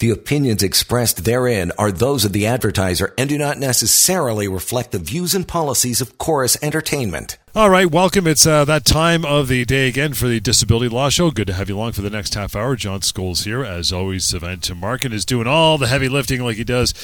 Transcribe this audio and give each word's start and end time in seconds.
The 0.00 0.08
opinions 0.08 0.62
expressed 0.62 1.26
therein 1.26 1.72
are 1.76 1.92
those 1.92 2.24
of 2.24 2.32
the 2.32 2.46
advertiser 2.46 3.12
and 3.18 3.28
do 3.28 3.36
not 3.36 3.58
necessarily 3.58 4.48
reflect 4.48 4.92
the 4.92 4.98
views 4.98 5.34
and 5.34 5.46
policies 5.46 6.00
of 6.00 6.16
Corus 6.16 6.56
Entertainment. 6.62 7.36
All 7.54 7.68
right, 7.68 7.84
welcome. 7.84 8.26
It's 8.26 8.46
uh, 8.46 8.64
that 8.64 8.86
time 8.86 9.26
of 9.26 9.48
the 9.48 9.66
day 9.66 9.88
again 9.88 10.14
for 10.14 10.26
the 10.26 10.40
Disability 10.40 10.88
Law 10.88 11.10
Show. 11.10 11.30
Good 11.30 11.48
to 11.48 11.52
have 11.52 11.68
you 11.68 11.76
along 11.76 11.92
for 11.92 12.00
the 12.00 12.08
next 12.08 12.32
half 12.32 12.56
hour. 12.56 12.76
John 12.76 13.00
Scholes 13.00 13.44
here. 13.44 13.62
As 13.62 13.92
always, 13.92 14.24
Sivan 14.24 14.60
Tumarkin 14.60 15.12
is 15.12 15.26
doing 15.26 15.46
all 15.46 15.76
the 15.76 15.88
heavy 15.88 16.08
lifting 16.08 16.40
like 16.42 16.56
he 16.56 16.64
does 16.64 16.94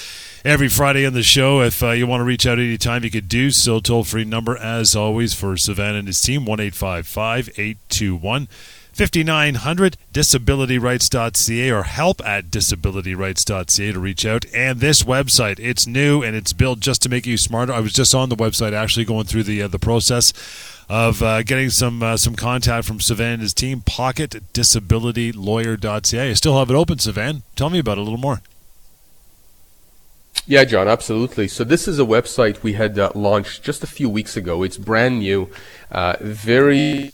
every 0.43 0.71
Friday 0.71 1.05
on 1.05 1.13
the 1.13 1.23
show. 1.23 1.61
If 1.61 1.83
uh, 1.83 1.91
you 1.91 2.07
want 2.07 2.23
to 2.23 2.25
reach 2.25 2.47
out 2.47 2.59
anytime, 2.59 3.05
you 3.05 3.11
could 3.11 3.29
do 3.29 3.51
so. 3.51 3.79
Toll 3.79 4.05
free 4.05 4.25
number, 4.25 4.57
as 4.57 4.97
always, 4.97 5.35
for 5.35 5.59
Savannah 5.59 5.99
and 5.99 6.07
his 6.07 6.23
team 6.23 6.47
1 6.47 6.61
821 6.61 8.49
5900 8.97 9.99
disabilityrights.ca 10.11 11.71
or 11.71 11.83
help 11.83 12.27
at 12.27 12.47
disabilityrights.ca 12.47 13.93
to 13.93 14.01
reach 14.01 14.25
out. 14.25 14.47
And 14.55 14.81
this 14.81 15.03
website, 15.03 15.61
it's 15.61 15.87
new 15.87 16.23
and 16.23 16.35
it's 16.35 16.55
built 16.55 16.81
just 16.81 17.03
to 17.03 17.11
make 17.11 17.27
you 17.27 17.37
smarter. 17.37 17.75
I 17.75 17.81
was 17.81 17.93
just 17.93 18.15
on 18.15 18.31
the 18.31 18.37
website 18.37 18.73
actually 18.73 19.05
going 19.05 19.27
through 19.27 19.43
the 19.43 19.61
uh, 19.61 19.69
the 19.69 19.79
process 19.79 20.33
of 20.89 21.23
uh, 21.23 21.43
getting 21.43 21.69
some 21.69 22.03
uh, 22.03 22.17
some 22.17 22.37
contact 22.37 22.87
from 22.87 22.99
Sivan 22.99 23.35
and 23.35 23.43
his 23.43 23.53
team, 23.53 23.83
pocket 23.83 24.31
pocketdisabilitylawyer.ca. 24.31 26.31
I 26.31 26.33
still 26.33 26.59
have 26.59 26.71
it 26.71 26.75
open, 26.75 26.97
Sivan. 26.97 27.43
Tell 27.55 27.69
me 27.69 27.79
about 27.79 27.99
it 27.99 28.01
a 28.01 28.05
little 28.05 28.19
more. 28.19 28.41
Yeah, 30.47 30.65
John, 30.65 30.89
absolutely. 30.89 31.49
So 31.49 31.65
this 31.65 31.87
is 31.87 31.99
a 31.99 32.05
website 32.05 32.63
we 32.63 32.75
had 32.75 32.99
uh, 32.99 33.11
launched 33.15 33.63
just 33.63 33.83
a 33.83 33.87
few 33.87 34.09
weeks 34.09 34.39
ago. 34.39 34.63
It's 34.63 34.79
brand 34.79 35.19
new, 35.19 35.51
uh, 35.91 36.17
very 36.21 37.13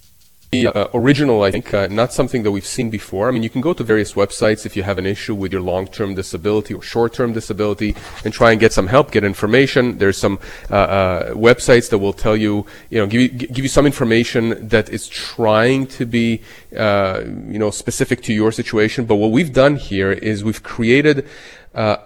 uh, 0.52 0.88
original, 0.92 1.42
I 1.42 1.50
think, 1.50 1.72
uh, 1.72 1.86
not 1.86 2.12
something 2.12 2.42
that 2.42 2.50
we've 2.50 2.66
seen 2.66 2.90
before. 2.90 3.26
I 3.26 3.30
mean, 3.30 3.42
you 3.42 3.48
can 3.48 3.62
go 3.62 3.72
to 3.72 3.82
various 3.82 4.12
websites 4.12 4.66
if 4.66 4.76
you 4.76 4.82
have 4.82 4.98
an 4.98 5.06
issue 5.06 5.34
with 5.34 5.50
your 5.50 5.62
long-term 5.62 6.14
disability 6.14 6.74
or 6.74 6.82
short-term 6.82 7.32
disability 7.32 7.96
and 8.22 8.34
try 8.34 8.50
and 8.50 8.60
get 8.60 8.70
some 8.70 8.86
help, 8.86 9.12
get 9.12 9.24
information. 9.24 9.96
There's 9.96 10.18
some 10.18 10.38
uh, 10.70 10.74
uh 10.74 11.34
websites 11.34 11.88
that 11.88 11.98
will 11.98 12.12
tell 12.12 12.36
you, 12.36 12.66
you 12.90 12.98
know, 12.98 13.06
give 13.06 13.22
you, 13.22 13.28
give 13.28 13.64
you 13.64 13.68
some 13.68 13.86
information 13.86 14.68
that 14.68 14.90
is 14.90 15.08
trying 15.08 15.86
to 15.98 16.04
be, 16.04 16.42
uh, 16.76 17.22
you 17.24 17.58
know, 17.58 17.70
specific 17.70 18.22
to 18.24 18.34
your 18.34 18.52
situation. 18.52 19.06
But 19.06 19.16
what 19.16 19.30
we've 19.30 19.54
done 19.54 19.76
here 19.76 20.12
is 20.12 20.44
we've 20.44 20.62
created 20.62 21.26
uh, 21.74 21.96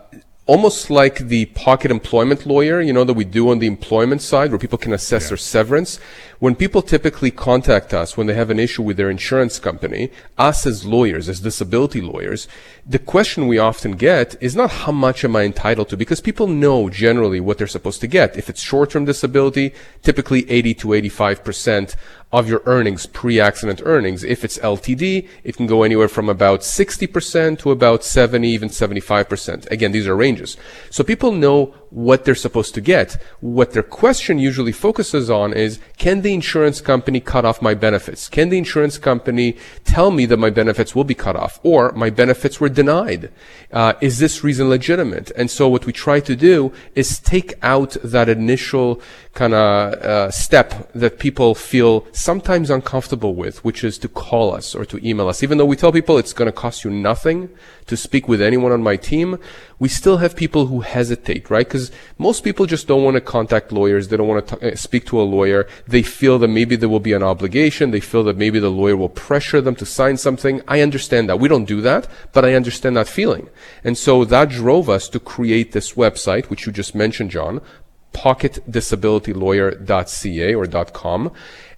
almost 0.47 0.91
like 0.91 1.19
the 1.19 1.47
pocket 1.47 1.91
employment 1.91 2.47
lawyer, 2.47 2.81
you 2.81 2.93
know, 2.93 3.03
that 3.03 3.15
we 3.15 3.25
do 3.25 3.51
on 3.51 3.59
the 3.59 3.67
employment 3.67 4.23
side 4.23 4.51
where 4.51 4.59
people 4.59 4.79
can 4.79 4.93
assess 4.93 5.25
yeah. 5.25 5.29
their 5.31 5.37
severance. 5.37 5.99
When 6.39 6.55
people 6.55 6.83
typically 6.83 7.33
contact 7.33 7.93
us 7.93 8.17
when 8.17 8.29
they 8.29 8.35
have 8.35 8.51
an 8.51 8.61
issue 8.61 8.83
with 8.83 8.97
their 8.97 9.11
insurance 9.11 9.59
company, 9.59 10.11
us 10.39 10.65
as 10.65 10.85
lawyers, 10.85 11.29
as 11.29 11.41
disability 11.41 12.01
lawyers, 12.01 12.47
the 12.87 13.01
question 13.01 13.49
we 13.49 13.59
often 13.59 13.93
get 13.93 14.37
is 14.41 14.55
not 14.55 14.71
how 14.71 14.93
much 14.93 15.25
am 15.25 15.35
I 15.35 15.43
entitled 15.43 15.89
to, 15.89 15.97
because 15.97 16.21
people 16.21 16.47
know 16.47 16.89
generally 16.91 17.41
what 17.41 17.59
they're 17.59 17.67
supposed 17.67 18.01
to 18.03 18.07
get. 18.07 18.37
If 18.37 18.49
it's 18.49 18.63
short-term 18.63 19.05
disability, 19.05 19.75
typically 20.03 20.49
80 20.49 20.75
to 20.75 20.89
85% 20.89 21.97
of 22.33 22.49
your 22.49 22.63
earnings, 22.67 23.07
pre-accident 23.07 23.81
earnings. 23.85 24.25
If 24.25 24.45
it's 24.45 24.59
LTD, 24.59 25.29
it 25.45 25.57
can 25.57 25.67
go 25.67 25.85
anywhere 25.85 26.09
from 26.09 26.29
about 26.29 26.61
60% 26.61 27.59
to 27.61 27.71
about 27.71 28.05
70, 28.05 28.49
even 28.49 28.69
75%. 28.69 29.71
Again, 29.71 29.93
these 29.93 30.09
are 30.09 30.17
ranges. 30.17 30.57
So 30.91 31.05
people 31.05 31.33
know 31.33 31.75
what 31.91 32.25
they're 32.25 32.35
supposed 32.35 32.75
to 32.75 32.81
get. 32.81 33.17
What 33.41 33.73
their 33.73 33.83
question 33.83 34.39
usually 34.39 34.73
focuses 34.73 35.31
on 35.31 35.53
is, 35.53 35.79
can 35.97 36.23
the 36.23 36.35
insurance 36.35 36.81
company 36.81 37.21
cut 37.21 37.45
off 37.45 37.63
my 37.63 37.75
benefits? 37.75 38.29
Can 38.29 38.49
the 38.49 38.59
insurance 38.59 38.99
company 38.99 39.57
tell 39.85 40.11
me 40.11 40.27
that 40.27 40.37
my 40.37 40.51
benefits 40.51 40.95
will 40.95 41.05
be 41.05 41.15
cut 41.15 41.37
off 41.37 41.61
or 41.63 41.93
my 41.93 42.11
benefits 42.11 42.61
were 42.61 42.69
denied? 42.69 43.31
Uh, 43.73 43.95
is 44.01 44.19
this 44.19 44.45
reason 44.45 44.69
legitimate? 44.69 45.31
And 45.37 45.51
so 45.51 45.69
what 45.69 45.87
we 45.87 45.93
try 45.93 46.21
to 46.21 46.37
do 46.37 46.73
is 46.95 47.19
take 47.19 47.55
out 47.63 47.97
that 48.03 48.29
initial 48.29 49.01
kind 49.35 49.55
of 49.55 49.93
uh, 49.95 50.31
step 50.31 50.91
that 50.95 51.19
people 51.19 51.55
feel 51.55 52.07
sometimes 52.13 52.71
uncomfortable 52.71 53.35
with, 53.35 53.65
which 53.65 53.85
is 53.85 53.99
to 53.99 54.09
call 54.09 54.55
us 54.55 54.75
or 54.75 54.85
to 54.87 55.07
email 55.07 55.29
us. 55.29 55.43
Even 55.43 55.59
though 55.59 55.67
we 55.67 55.77
tell 55.77 55.93
people 55.93 56.19
it's 56.19 56.33
going 56.33 56.47
to 56.47 56.53
cost 56.53 56.85
you 56.85 56.91
nothing 56.91 57.51
to 57.87 57.97
speak 57.97 58.27
with 58.29 58.41
anyone 58.41 58.73
on 58.73 58.83
my 58.83 58.97
team, 58.97 59.39
we 59.79 59.89
still 59.89 60.19
have 60.19 60.37
people 60.37 60.67
who 60.67 60.81
hesitate, 60.81 61.49
right? 61.51 61.67
Because 61.67 61.91
most 62.19 62.45
people 62.45 62.65
just 62.65 62.87
don't 62.87 63.03
want 63.05 63.17
to 63.17 63.21
contact 63.21 63.73
lawyers. 63.73 64.09
They 64.09 64.17
don't 64.17 64.29
want 64.29 64.49
to 64.49 64.73
uh, 64.73 64.77
speak 64.77 65.05
to 65.07 65.21
a 65.21 65.23
lawyer. 65.23 65.69
They 65.87 66.03
feel 66.03 66.39
that 66.39 66.49
maybe 66.49 66.77
there 66.77 66.89
will 66.89 67.01
be 67.01 67.13
an 67.13 67.23
obligation. 67.23 67.91
They 67.91 68.01
feel 68.01 68.25
that 68.25 68.39
maybe 68.39 68.59
the 68.59 68.71
lawyer 68.71 68.97
will 68.97 69.11
pressure 69.11 69.61
them 69.61 69.75
to 69.77 69.85
sign 69.85 70.17
something. 70.17 70.63
I 70.67 70.81
understand 70.81 71.29
that. 71.29 71.39
We 71.39 71.49
don't 71.49 71.67
do 71.67 71.83
that, 71.83 72.09
but 72.33 72.43
I 72.45 72.55
understand 72.55 72.97
that 72.97 73.09
feeling. 73.09 73.51
And 73.85 73.99
so 73.99 74.25
that 74.25 74.49
drove 74.49 74.89
us 74.89 75.09
to 75.11 75.21
create 75.21 75.73
this 75.73 75.93
website, 75.93 76.47
which 76.47 76.65
you 76.67 76.73
just 76.73 76.95
mentioned, 76.95 77.31
John, 77.31 77.61
pocketdisabilitylawyer.ca 78.15 80.55
or 80.55 80.67
.com. 80.87 81.33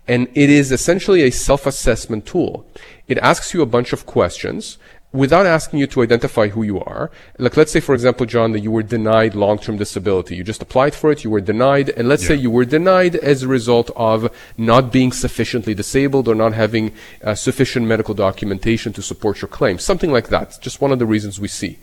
And 0.07 0.29
it 0.35 0.49
is 0.49 0.71
essentially 0.73 1.23
a 1.23 1.31
self-assessment 1.31 2.25
tool. 2.25 2.65
It 3.09 3.19
asks 3.19 3.53
you 3.53 3.61
a 3.61 3.67
bunch 3.67 3.93
of 3.93 4.07
questions 4.07 4.79
without 5.19 5.47
asking 5.47 5.81
you 5.81 5.87
to 5.89 6.01
identify 6.01 6.47
who 6.47 6.63
you 6.63 6.79
are. 6.79 7.11
Like, 7.39 7.57
let's 7.57 7.73
say, 7.73 7.81
for 7.81 7.93
example, 7.93 8.25
John, 8.25 8.53
that 8.53 8.61
you 8.61 8.71
were 8.71 8.85
denied 8.85 9.35
long-term 9.35 9.77
disability. 9.77 10.37
You 10.37 10.45
just 10.45 10.63
applied 10.63 10.95
for 10.95 11.11
it, 11.11 11.25
you 11.25 11.31
were 11.31 11.41
denied, 11.41 11.89
and 11.97 12.09
let's 12.09 12.23
yeah. 12.23 12.29
say 12.29 12.35
you 12.37 12.53
were 12.53 12.65
denied 12.65 13.17
as 13.17 13.43
a 13.43 13.49
result 13.49 13.91
of 13.97 14.31
not 14.57 14.93
being 14.93 15.11
sufficiently 15.11 15.75
disabled 15.75 16.29
or 16.29 16.37
not 16.37 16.53
having 16.53 16.93
uh, 17.25 17.35
sufficient 17.35 17.85
medical 17.85 18.15
documentation 18.15 18.93
to 18.93 19.03
support 19.03 19.43
your 19.43 19.49
claim. 19.49 19.77
Something 19.81 20.13
like 20.13 20.29
that. 20.29 20.57
Just 20.61 20.81
one 20.81 20.93
of 20.93 21.01
the 21.01 21.07
reasons 21.07 21.41
we 21.41 21.49
see. 21.49 21.79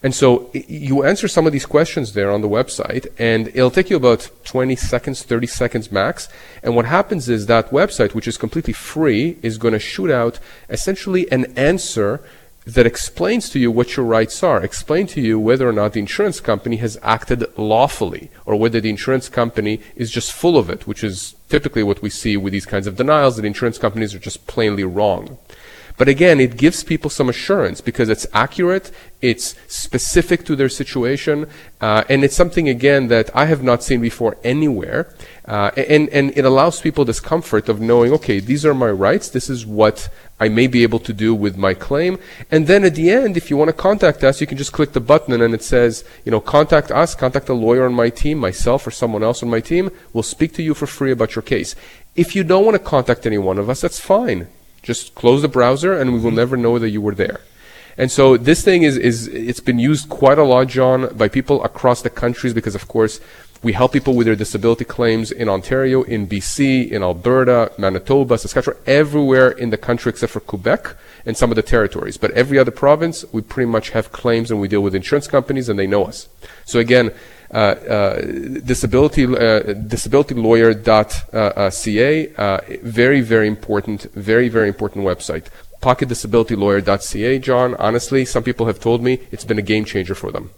And 0.00 0.14
so 0.14 0.48
you 0.52 1.02
answer 1.02 1.26
some 1.26 1.48
of 1.48 1.52
these 1.52 1.66
questions 1.66 2.12
there 2.12 2.30
on 2.30 2.42
the 2.42 2.48
website, 2.48 3.08
and 3.18 3.48
it'll 3.48 3.72
take 3.72 3.90
you 3.90 3.96
about 3.96 4.30
20 4.44 4.76
seconds, 4.76 5.24
30 5.24 5.48
seconds 5.48 5.90
max. 5.90 6.28
And 6.62 6.76
what 6.76 6.84
happens 6.84 7.28
is 7.28 7.46
that 7.46 7.70
website, 7.70 8.14
which 8.14 8.28
is 8.28 8.38
completely 8.38 8.72
free, 8.72 9.38
is 9.42 9.58
going 9.58 9.74
to 9.74 9.80
shoot 9.80 10.12
out 10.12 10.38
essentially 10.70 11.28
an 11.32 11.46
answer 11.58 12.20
that 12.68 12.86
explains 12.86 13.48
to 13.48 13.58
you 13.58 13.70
what 13.70 13.96
your 13.96 14.04
rights 14.04 14.42
are, 14.42 14.62
explain 14.62 15.06
to 15.06 15.22
you 15.22 15.40
whether 15.40 15.66
or 15.66 15.72
not 15.72 15.94
the 15.94 16.00
insurance 16.00 16.38
company 16.38 16.76
has 16.76 16.98
acted 17.02 17.46
lawfully, 17.56 18.30
or 18.44 18.56
whether 18.56 18.78
the 18.78 18.90
insurance 18.90 19.30
company 19.30 19.80
is 19.96 20.10
just 20.10 20.32
full 20.32 20.58
of 20.58 20.68
it, 20.68 20.86
which 20.86 21.02
is 21.02 21.34
typically 21.48 21.82
what 21.82 22.02
we 22.02 22.10
see 22.10 22.36
with 22.36 22.52
these 22.52 22.66
kinds 22.66 22.86
of 22.86 22.96
denials, 22.96 23.36
that 23.36 23.46
insurance 23.46 23.78
companies 23.78 24.14
are 24.14 24.18
just 24.18 24.46
plainly 24.46 24.84
wrong. 24.84 25.38
But 25.98 26.08
again, 26.08 26.38
it 26.38 26.56
gives 26.56 26.84
people 26.84 27.10
some 27.10 27.28
assurance 27.28 27.80
because 27.80 28.08
it's 28.08 28.26
accurate, 28.32 28.92
it's 29.20 29.56
specific 29.66 30.44
to 30.44 30.54
their 30.54 30.68
situation, 30.68 31.48
uh, 31.80 32.04
and 32.08 32.22
it's 32.22 32.36
something 32.36 32.68
again 32.68 33.08
that 33.08 33.34
I 33.34 33.46
have 33.46 33.64
not 33.64 33.82
seen 33.82 34.00
before 34.00 34.36
anywhere. 34.44 35.12
Uh, 35.44 35.72
and, 35.76 36.08
and 36.10 36.36
it 36.38 36.44
allows 36.44 36.80
people 36.80 37.04
this 37.04 37.18
comfort 37.18 37.68
of 37.68 37.80
knowing, 37.80 38.12
okay, 38.12 38.38
these 38.38 38.64
are 38.64 38.74
my 38.74 38.90
rights, 38.90 39.28
this 39.28 39.50
is 39.50 39.66
what 39.66 40.08
I 40.38 40.48
may 40.48 40.68
be 40.68 40.84
able 40.84 41.00
to 41.00 41.12
do 41.12 41.34
with 41.34 41.56
my 41.56 41.74
claim. 41.74 42.18
And 42.48 42.68
then 42.68 42.84
at 42.84 42.94
the 42.94 43.10
end, 43.10 43.36
if 43.36 43.50
you 43.50 43.56
want 43.56 43.70
to 43.70 43.72
contact 43.72 44.22
us, 44.22 44.40
you 44.40 44.46
can 44.46 44.56
just 44.56 44.72
click 44.72 44.92
the 44.92 45.00
button 45.00 45.40
and 45.40 45.52
it 45.52 45.64
says, 45.64 46.04
you 46.24 46.30
know, 46.30 46.40
contact 46.40 46.92
us, 46.92 47.16
contact 47.16 47.48
a 47.48 47.54
lawyer 47.54 47.86
on 47.86 47.94
my 47.94 48.08
team, 48.08 48.38
myself 48.38 48.86
or 48.86 48.92
someone 48.92 49.24
else 49.24 49.42
on 49.42 49.50
my 49.50 49.60
team. 49.60 49.90
We'll 50.12 50.22
speak 50.22 50.52
to 50.54 50.62
you 50.62 50.74
for 50.74 50.86
free 50.86 51.10
about 51.10 51.34
your 51.34 51.42
case. 51.42 51.74
If 52.14 52.36
you 52.36 52.44
don't 52.44 52.64
want 52.64 52.76
to 52.76 52.78
contact 52.78 53.26
any 53.26 53.38
one 53.38 53.58
of 53.58 53.68
us, 53.68 53.80
that's 53.80 53.98
fine. 53.98 54.46
Just 54.82 55.14
close 55.14 55.42
the 55.42 55.48
browser 55.48 55.92
and 55.92 56.12
we 56.12 56.18
will 56.18 56.30
mm-hmm. 56.30 56.36
never 56.36 56.56
know 56.56 56.78
that 56.78 56.90
you 56.90 57.00
were 57.00 57.14
there. 57.14 57.40
And 57.96 58.12
so 58.12 58.36
this 58.36 58.62
thing 58.62 58.84
is, 58.84 58.96
is, 58.96 59.26
it's 59.26 59.58
been 59.58 59.80
used 59.80 60.08
quite 60.08 60.38
a 60.38 60.44
lot, 60.44 60.68
John, 60.68 61.16
by 61.16 61.28
people 61.28 61.64
across 61.64 62.00
the 62.02 62.10
countries 62.10 62.54
because 62.54 62.76
of 62.76 62.86
course 62.86 63.20
we 63.60 63.72
help 63.72 63.92
people 63.92 64.14
with 64.14 64.26
their 64.26 64.36
disability 64.36 64.84
claims 64.84 65.32
in 65.32 65.48
Ontario, 65.48 66.04
in 66.04 66.28
BC, 66.28 66.90
in 66.92 67.02
Alberta, 67.02 67.72
Manitoba, 67.76 68.38
Saskatchewan, 68.38 68.78
everywhere 68.86 69.50
in 69.50 69.70
the 69.70 69.76
country 69.76 70.10
except 70.10 70.32
for 70.32 70.38
Quebec 70.38 70.94
and 71.26 71.36
some 71.36 71.50
of 71.50 71.56
the 71.56 71.62
territories. 71.62 72.16
But 72.16 72.30
every 72.32 72.56
other 72.56 72.70
province, 72.70 73.24
we 73.32 73.42
pretty 73.42 73.68
much 73.68 73.90
have 73.90 74.12
claims 74.12 74.52
and 74.52 74.60
we 74.60 74.68
deal 74.68 74.80
with 74.80 74.94
insurance 74.94 75.26
companies 75.26 75.68
and 75.68 75.76
they 75.76 75.88
know 75.88 76.04
us. 76.04 76.28
So 76.66 76.78
again, 76.78 77.10
disability 77.50 79.24
uh, 79.24 79.62
disabilitylawyer.ca. 79.94 82.34
Uh, 82.36 82.60
very 82.82 83.20
very 83.20 83.48
important, 83.48 84.02
very 84.14 84.48
very 84.48 84.68
important 84.68 85.04
website. 85.04 85.46
Pocketdisabilitylawyer.ca. 85.80 87.38
John, 87.38 87.74
honestly, 87.76 88.24
some 88.24 88.42
people 88.42 88.66
have 88.66 88.80
told 88.80 89.02
me 89.02 89.20
it's 89.30 89.44
been 89.44 89.58
a 89.58 89.62
game 89.62 89.84
changer 89.84 90.14
for 90.14 90.32
them. 90.32 90.50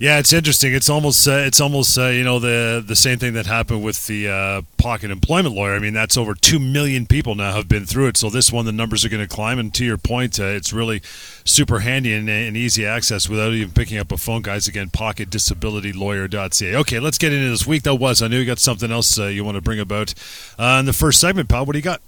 Yeah, 0.00 0.20
it's 0.20 0.32
interesting. 0.32 0.74
It's 0.74 0.88
almost 0.88 1.26
uh, 1.26 1.32
it's 1.32 1.60
almost 1.60 1.98
uh, 1.98 2.06
you 2.06 2.22
know 2.22 2.38
the 2.38 2.84
the 2.86 2.94
same 2.94 3.18
thing 3.18 3.32
that 3.32 3.46
happened 3.46 3.82
with 3.82 4.06
the 4.06 4.28
uh, 4.28 4.62
pocket 4.76 5.10
employment 5.10 5.56
lawyer. 5.56 5.74
I 5.74 5.80
mean, 5.80 5.92
that's 5.92 6.16
over 6.16 6.34
two 6.34 6.60
million 6.60 7.04
people 7.04 7.34
now 7.34 7.52
have 7.52 7.68
been 7.68 7.84
through 7.84 8.06
it. 8.06 8.16
So 8.16 8.30
this 8.30 8.52
one, 8.52 8.64
the 8.64 8.70
numbers 8.70 9.04
are 9.04 9.08
going 9.08 9.26
to 9.26 9.34
climb. 9.34 9.58
And 9.58 9.74
to 9.74 9.84
your 9.84 9.98
point, 9.98 10.38
uh, 10.38 10.44
it's 10.44 10.72
really 10.72 11.02
super 11.44 11.80
handy 11.80 12.14
and, 12.14 12.28
and, 12.28 12.56
easy 12.56 12.86
access 12.86 13.28
without 13.28 13.52
even 13.52 13.72
picking 13.72 13.98
up 13.98 14.12
a 14.12 14.16
phone. 14.16 14.42
Guys, 14.42 14.68
again, 14.68 14.88
pocketdisabilitylawyer.ca. 14.88 16.76
Okay, 16.76 17.00
let's 17.00 17.18
get 17.18 17.32
into 17.32 17.48
this 17.48 17.66
week 17.66 17.82
that 17.82 17.96
was. 17.96 18.22
I 18.22 18.28
knew 18.28 18.38
you 18.38 18.46
got 18.46 18.60
something 18.60 18.92
else 18.92 19.18
uh, 19.18 19.26
you 19.26 19.42
want 19.42 19.56
to 19.56 19.62
bring 19.62 19.80
about 19.80 20.14
uh, 20.60 20.76
in 20.78 20.86
the 20.86 20.92
first 20.92 21.20
segment, 21.20 21.48
pal. 21.48 21.66
What 21.66 21.72
do 21.72 21.78
you 21.80 21.84
got? 21.84 22.00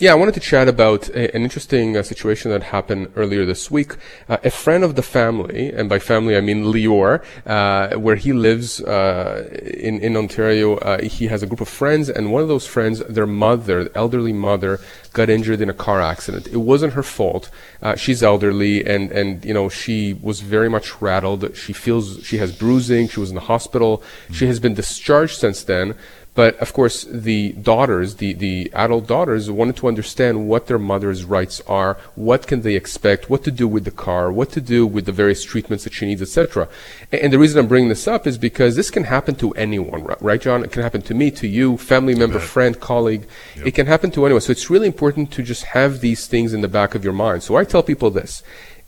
Yeah, 0.00 0.12
I 0.12 0.14
wanted 0.14 0.32
to 0.32 0.40
chat 0.40 0.66
about 0.66 1.10
a, 1.10 1.36
an 1.36 1.42
interesting 1.42 1.94
uh, 1.94 2.02
situation 2.02 2.50
that 2.52 2.62
happened 2.62 3.12
earlier 3.16 3.44
this 3.44 3.70
week. 3.70 3.96
Uh, 4.30 4.38
a 4.42 4.48
friend 4.48 4.82
of 4.82 4.94
the 4.94 5.02
family, 5.02 5.70
and 5.70 5.90
by 5.90 5.98
family 5.98 6.38
I 6.38 6.40
mean 6.40 6.64
Lior, 6.64 7.22
uh, 7.44 7.98
where 7.98 8.16
he 8.16 8.32
lives 8.32 8.80
uh, 8.80 9.46
in 9.62 10.00
in 10.00 10.16
Ontario, 10.16 10.78
uh, 10.78 11.02
he 11.02 11.26
has 11.26 11.42
a 11.42 11.46
group 11.46 11.60
of 11.60 11.68
friends, 11.68 12.08
and 12.08 12.32
one 12.32 12.40
of 12.40 12.48
those 12.48 12.66
friends, 12.66 13.00
their 13.10 13.26
mother, 13.26 13.90
elderly 13.94 14.32
mother, 14.32 14.80
got 15.12 15.28
injured 15.28 15.60
in 15.60 15.68
a 15.68 15.74
car 15.74 16.00
accident. 16.00 16.46
It 16.46 16.62
wasn't 16.72 16.94
her 16.94 17.02
fault. 17.02 17.50
Uh, 17.82 17.94
she's 17.94 18.22
elderly, 18.22 18.82
and 18.86 19.12
and 19.12 19.44
you 19.44 19.52
know 19.52 19.68
she 19.68 20.14
was 20.14 20.40
very 20.40 20.70
much 20.70 21.02
rattled. 21.02 21.54
She 21.54 21.74
feels 21.74 22.24
she 22.24 22.38
has 22.38 22.56
bruising. 22.56 23.08
She 23.08 23.20
was 23.20 23.28
in 23.28 23.34
the 23.34 23.48
hospital. 23.52 23.98
Mm-hmm. 23.98 24.32
She 24.32 24.46
has 24.46 24.60
been 24.60 24.72
discharged 24.72 25.38
since 25.38 25.62
then. 25.62 25.94
But 26.34 26.56
of 26.58 26.72
course, 26.72 27.04
the 27.04 27.52
daughters, 27.52 28.16
the, 28.16 28.34
the 28.34 28.70
adult 28.72 29.08
daughters, 29.08 29.50
wanted 29.50 29.76
to 29.76 29.88
understand 29.88 30.48
what 30.48 30.68
their 30.68 30.78
mother's 30.78 31.24
rights 31.24 31.60
are, 31.66 31.98
what 32.14 32.46
can 32.46 32.62
they 32.62 32.76
expect, 32.76 33.28
what 33.28 33.42
to 33.44 33.50
do 33.50 33.66
with 33.66 33.84
the 33.84 33.90
car, 33.90 34.30
what 34.30 34.50
to 34.52 34.60
do 34.60 34.86
with 34.86 35.06
the 35.06 35.12
various 35.12 35.44
treatments 35.44 35.84
that 35.84 35.92
she 35.92 36.06
needs, 36.06 36.22
etc. 36.22 36.68
And, 37.10 37.20
and 37.22 37.32
the 37.32 37.38
reason 37.38 37.58
I'm 37.58 37.66
bringing 37.66 37.88
this 37.88 38.06
up 38.06 38.26
is 38.26 38.38
because 38.38 38.76
this 38.76 38.90
can 38.90 39.04
happen 39.04 39.34
to 39.36 39.50
anyone, 39.52 40.04
right, 40.20 40.40
John? 40.40 40.62
It 40.62 40.70
can 40.70 40.82
happen 40.82 41.02
to 41.02 41.14
me, 41.14 41.30
to 41.32 41.48
you, 41.48 41.76
family 41.76 42.14
member, 42.14 42.38
friend, 42.38 42.78
colleague. 42.78 43.26
Yep. 43.56 43.66
It 43.66 43.72
can 43.72 43.86
happen 43.86 44.10
to 44.12 44.24
anyone. 44.24 44.40
So 44.40 44.52
it's 44.52 44.70
really 44.70 44.86
important 44.86 45.32
to 45.32 45.42
just 45.42 45.64
have 45.64 46.00
these 46.00 46.28
things 46.28 46.52
in 46.52 46.60
the 46.60 46.68
back 46.68 46.94
of 46.94 47.02
your 47.02 47.12
mind. 47.12 47.42
So 47.42 47.56
I 47.56 47.64
tell 47.64 47.82
people 47.82 48.10
this 48.10 48.42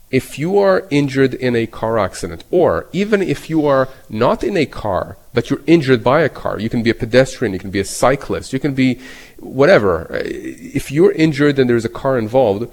if 0.09 0.37
you 0.37 0.59
are 0.59 0.87
injured 0.91 1.33
in 1.33 1.55
a 1.55 1.65
car 1.65 1.97
accident, 1.97 2.43
or 2.51 2.87
even 2.93 3.21
if 3.21 3.49
you 3.49 3.65
are 3.65 3.89
not 4.09 4.43
in 4.43 4.55
a 4.55 4.65
car, 4.67 5.17
but 5.33 5.49
you're 5.49 5.61
injured 5.65 6.03
by 6.03 6.21
a 6.21 6.29
car, 6.29 6.59
you 6.59 6.69
can 6.69 6.83
be 6.83 6.89
a 6.89 6.95
pedestrian, 6.95 7.53
you 7.53 7.59
can 7.59 7.71
be 7.71 7.79
a 7.79 7.85
cyclist, 7.85 8.53
you 8.53 8.59
can 8.59 8.73
be 8.73 8.99
whatever. 9.39 10.07
If 10.11 10.91
you're 10.91 11.11
injured 11.11 11.59
and 11.59 11.69
there's 11.69 11.85
a 11.85 11.89
car 11.89 12.17
involved, 12.17 12.71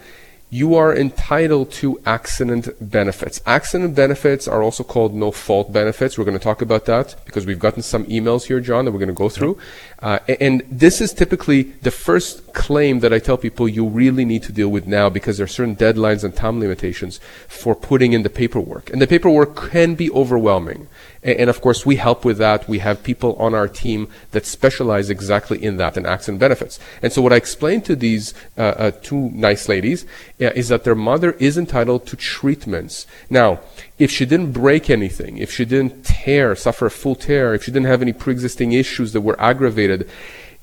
you 0.52 0.74
are 0.74 0.94
entitled 0.94 1.70
to 1.70 2.00
accident 2.04 2.68
benefits. 2.80 3.40
Accident 3.46 3.94
benefits 3.94 4.48
are 4.48 4.64
also 4.64 4.82
called 4.82 5.14
no 5.14 5.30
fault 5.30 5.72
benefits. 5.72 6.18
We're 6.18 6.24
going 6.24 6.36
to 6.36 6.42
talk 6.42 6.60
about 6.60 6.86
that 6.86 7.14
because 7.24 7.46
we've 7.46 7.60
gotten 7.60 7.82
some 7.82 8.04
emails 8.06 8.46
here, 8.46 8.58
John, 8.58 8.84
that 8.84 8.90
we're 8.90 8.98
going 8.98 9.08
to 9.08 9.14
go 9.14 9.28
through. 9.28 9.56
Uh, 10.00 10.18
and 10.40 10.64
this 10.68 11.00
is 11.00 11.14
typically 11.14 11.62
the 11.82 11.92
first 11.92 12.52
claim 12.52 12.98
that 12.98 13.12
I 13.12 13.20
tell 13.20 13.36
people 13.36 13.68
you 13.68 13.86
really 13.86 14.24
need 14.24 14.42
to 14.42 14.52
deal 14.52 14.70
with 14.70 14.88
now 14.88 15.08
because 15.08 15.36
there 15.36 15.44
are 15.44 15.48
certain 15.48 15.76
deadlines 15.76 16.24
and 16.24 16.34
time 16.34 16.58
limitations 16.58 17.20
for 17.46 17.76
putting 17.76 18.12
in 18.12 18.24
the 18.24 18.30
paperwork. 18.30 18.90
And 18.90 19.00
the 19.00 19.06
paperwork 19.06 19.54
can 19.70 19.94
be 19.94 20.10
overwhelming. 20.10 20.88
And, 21.22 21.50
of 21.50 21.60
course, 21.60 21.84
we 21.84 21.96
help 21.96 22.24
with 22.24 22.38
that. 22.38 22.66
We 22.66 22.78
have 22.78 23.02
people 23.02 23.34
on 23.36 23.54
our 23.54 23.68
team 23.68 24.08
that 24.30 24.46
specialize 24.46 25.10
exactly 25.10 25.62
in 25.62 25.76
that, 25.76 25.98
in 25.98 26.06
accident 26.06 26.40
benefits. 26.40 26.78
And 27.02 27.12
so 27.12 27.20
what 27.20 27.32
I 27.32 27.36
explained 27.36 27.84
to 27.86 27.96
these 27.96 28.32
uh, 28.56 28.62
uh, 28.62 28.90
two 29.02 29.28
nice 29.30 29.68
ladies 29.68 30.04
uh, 30.40 30.46
is 30.54 30.68
that 30.68 30.84
their 30.84 30.94
mother 30.94 31.32
is 31.32 31.58
entitled 31.58 32.06
to 32.06 32.16
treatments. 32.16 33.06
Now, 33.28 33.60
if 33.98 34.10
she 34.10 34.24
didn't 34.24 34.52
break 34.52 34.88
anything, 34.88 35.36
if 35.36 35.52
she 35.52 35.66
didn't 35.66 36.06
tear, 36.06 36.56
suffer 36.56 36.86
a 36.86 36.90
full 36.90 37.16
tear, 37.16 37.54
if 37.54 37.64
she 37.64 37.70
didn't 37.70 37.88
have 37.88 38.00
any 38.00 38.14
pre-existing 38.14 38.72
issues 38.72 39.12
that 39.12 39.20
were 39.20 39.38
aggravated, 39.38 40.08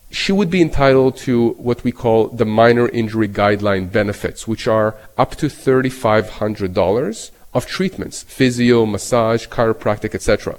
she 0.10 0.32
would 0.32 0.50
be 0.50 0.62
entitled 0.62 1.18
to 1.18 1.50
what 1.52 1.84
we 1.84 1.92
call 1.92 2.30
the 2.30 2.46
minor 2.46 2.88
injury 2.90 3.28
guideline 3.28 3.92
benefits, 3.92 4.48
which 4.48 4.68
are 4.68 4.96
up 5.18 5.36
to 5.36 5.48
$3,500 5.48 7.32
of 7.58 7.66
treatments, 7.66 8.24
physio, 8.24 8.86
massage, 8.86 9.48
chiropractic, 9.48 10.16
etc. 10.16 10.58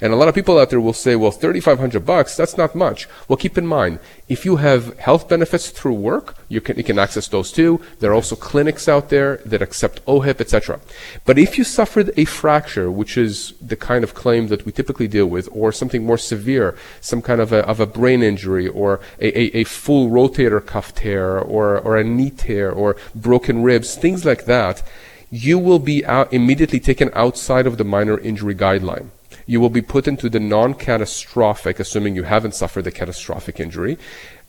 And 0.00 0.12
a 0.12 0.16
lot 0.16 0.28
of 0.28 0.34
people 0.34 0.58
out 0.58 0.70
there 0.70 0.80
will 0.80 0.94
say, 0.94 1.14
well, 1.14 1.30
3500 1.30 2.04
bucks, 2.04 2.36
that's 2.36 2.56
not 2.56 2.74
much. 2.74 3.06
Well, 3.28 3.36
keep 3.36 3.58
in 3.58 3.66
mind, 3.66 3.98
if 4.28 4.44
you 4.44 4.56
have 4.56 4.98
health 4.98 5.28
benefits 5.28 5.70
through 5.70 5.94
work, 5.94 6.36
you 6.48 6.60
can, 6.60 6.76
you 6.76 6.84
can 6.84 6.98
access 6.98 7.28
those 7.28 7.52
too. 7.52 7.80
There 7.98 8.10
are 8.10 8.14
also 8.14 8.34
clinics 8.34 8.88
out 8.88 9.10
there 9.10 9.36
that 9.44 9.60
accept 9.60 10.04
OHIP, 10.06 10.40
etc. 10.40 10.80
But 11.24 11.38
if 11.38 11.58
you 11.58 11.64
suffered 11.64 12.12
a 12.16 12.24
fracture, 12.24 12.90
which 12.90 13.18
is 13.18 13.52
the 13.60 13.76
kind 13.76 14.02
of 14.02 14.14
claim 14.14 14.48
that 14.48 14.64
we 14.64 14.72
typically 14.72 15.08
deal 15.08 15.26
with, 15.26 15.48
or 15.52 15.70
something 15.70 16.04
more 16.04 16.18
severe, 16.18 16.76
some 17.00 17.20
kind 17.20 17.40
of 17.40 17.52
a, 17.52 17.66
of 17.66 17.78
a 17.78 17.86
brain 17.86 18.22
injury, 18.22 18.68
or 18.68 19.00
a, 19.20 19.38
a, 19.38 19.60
a 19.60 19.64
full 19.64 20.08
rotator 20.08 20.64
cuff 20.64 20.94
tear, 20.94 21.38
or, 21.38 21.78
or 21.78 21.98
a 21.98 22.04
knee 22.04 22.30
tear, 22.30 22.70
or 22.72 22.96
broken 23.14 23.62
ribs, 23.62 23.96
things 23.96 24.24
like 24.24 24.46
that, 24.46 24.82
you 25.30 25.58
will 25.58 25.78
be 25.78 26.04
out 26.04 26.32
immediately 26.32 26.80
taken 26.80 27.10
outside 27.14 27.66
of 27.66 27.78
the 27.78 27.84
minor 27.84 28.18
injury 28.18 28.54
guideline. 28.54 29.08
You 29.46 29.60
will 29.60 29.70
be 29.70 29.82
put 29.82 30.06
into 30.06 30.28
the 30.28 30.40
non-catastrophic, 30.40 31.80
assuming 31.80 32.14
you 32.14 32.24
haven't 32.24 32.54
suffered 32.54 32.86
a 32.86 32.90
catastrophic 32.90 33.58
injury, 33.60 33.98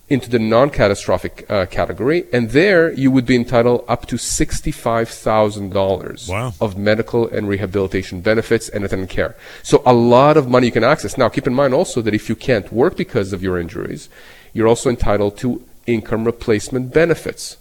into 0.08 0.28
the 0.28 0.38
non-catastrophic 0.38 1.50
uh, 1.50 1.66
category, 1.66 2.26
and 2.32 2.50
there 2.50 2.92
you 2.92 3.10
would 3.10 3.24
be 3.24 3.36
entitled 3.36 3.84
up 3.88 4.06
to 4.06 4.18
sixty-five 4.18 5.08
thousand 5.08 5.72
dollars 5.72 6.28
wow. 6.28 6.52
of 6.60 6.76
medical 6.76 7.28
and 7.28 7.48
rehabilitation 7.48 8.20
benefits 8.20 8.68
and 8.68 8.84
attendant 8.84 9.10
care. 9.10 9.34
So 9.62 9.82
a 9.86 9.94
lot 9.94 10.36
of 10.36 10.48
money 10.48 10.66
you 10.66 10.72
can 10.72 10.84
access. 10.84 11.16
Now, 11.16 11.28
keep 11.28 11.46
in 11.46 11.54
mind 11.54 11.72
also 11.72 12.02
that 12.02 12.14
if 12.14 12.28
you 12.28 12.36
can't 12.36 12.70
work 12.72 12.96
because 12.96 13.32
of 13.32 13.42
your 13.42 13.58
injuries, 13.58 14.08
you're 14.52 14.68
also 14.68 14.90
entitled 14.90 15.38
to 15.38 15.64
income 15.86 16.24
replacement 16.24 16.92
benefits 16.92 17.56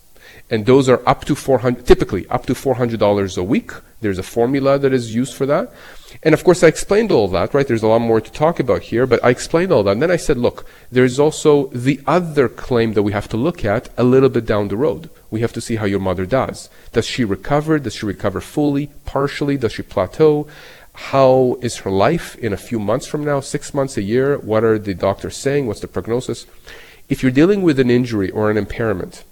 and 0.52 0.66
those 0.66 0.90
are 0.90 1.02
up 1.08 1.24
to 1.26 1.34
400 1.34 1.88
typically 1.88 2.28
up 2.28 2.46
to 2.46 2.54
$400 2.54 3.38
a 3.38 3.44
week. 3.44 3.72
There's 4.02 4.20
a 4.20 4.24
formula 4.24 4.78
that 4.78 4.92
is 4.94 5.16
used 5.16 5.34
for 5.34 5.46
that. 5.46 5.72
And 6.24 6.34
of 6.34 6.44
course 6.44 6.62
i 6.62 6.68
explained 6.68 7.12
all 7.12 7.30
that 7.30 7.54
right? 7.54 7.68
There's 7.68 7.84
a 7.84 7.88
lot 7.88 8.00
more 8.00 8.22
to 8.22 8.32
talk 8.32 8.60
about 8.60 8.82
here 8.84 9.08
but 9.08 9.24
i 9.24 9.30
explained 9.30 9.72
all 9.72 9.84
that. 9.84 9.94
And 9.94 10.02
then 10.02 10.12
i 10.12 10.18
said 10.18 10.38
look 10.38 10.66
there's 10.92 11.18
also 11.20 11.68
the 11.68 12.02
other 12.06 12.50
claim 12.50 12.94
that 12.94 13.04
we 13.04 13.14
have 13.14 13.30
to 13.30 13.38
look 13.38 13.64
at 13.64 13.90
a 13.98 14.04
little 14.04 14.30
bit 14.30 14.46
down 14.46 14.68
the 14.68 14.78
road. 14.78 15.10
We 15.32 15.40
have 15.40 15.54
to 15.54 15.62
see 15.62 15.78
how 15.78 15.86
your 15.86 16.00
mother 16.00 16.26
does. 16.26 16.70
Does 16.92 17.08
she 17.08 17.24
recover? 17.24 17.80
Does 17.80 17.96
she 17.96 18.06
recover 18.06 18.42
fully 18.42 18.92
partially? 19.06 19.58
Does 19.58 19.74
she 19.74 19.84
plateau? 19.84 20.48
How 20.94 21.58
is 21.62 21.78
her 21.78 21.90
life 21.92 22.36
in 22.36 22.52
a 22.52 22.58
few 22.58 22.78
months 22.78 23.08
from 23.08 23.24
now 23.24 23.40
six 23.40 23.74
months 23.74 23.96
a 23.96 24.02
year? 24.02 24.38
What 24.38 24.66
are 24.66 24.78
the 24.78 24.94
doctors 24.94 25.38
saying? 25.38 25.68
What's 25.68 25.80
the 25.80 25.88
prognosis? 25.88 26.46
If 27.08 27.24
you're 27.24 27.32
dealing 27.32 27.62
with 27.62 27.80
an 27.80 27.90
injury 27.90 28.30
or 28.30 28.52
an 28.52 28.58
impairment 28.58 29.24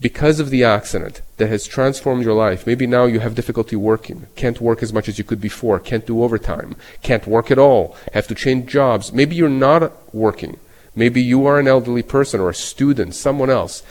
because 0.00 0.38
of 0.38 0.50
the 0.50 0.62
accident 0.62 1.22
that 1.38 1.48
has 1.48 1.66
transformed 1.66 2.24
your 2.24 2.34
life, 2.34 2.66
maybe 2.66 2.86
now 2.86 3.04
you 3.04 3.18
have 3.20 3.34
difficulty 3.34 3.74
working, 3.74 4.26
can't 4.36 4.60
work 4.60 4.82
as 4.82 4.92
much 4.92 5.08
as 5.08 5.18
you 5.18 5.24
could 5.24 5.40
before, 5.40 5.80
can't 5.80 6.06
do 6.06 6.22
overtime, 6.22 6.76
can't 7.02 7.26
work 7.26 7.50
at 7.50 7.58
all, 7.58 7.96
have 8.12 8.28
to 8.28 8.34
change 8.34 8.70
jobs. 8.70 9.12
Maybe 9.12 9.34
you're 9.34 9.48
not 9.48 10.14
working. 10.14 10.58
Maybe 10.94 11.20
you 11.20 11.46
are 11.46 11.58
an 11.58 11.68
elderly 11.68 12.02
person 12.02 12.40
or 12.40 12.50
a 12.50 12.54
student, 12.54 13.14
someone 13.14 13.50
else, 13.50 13.82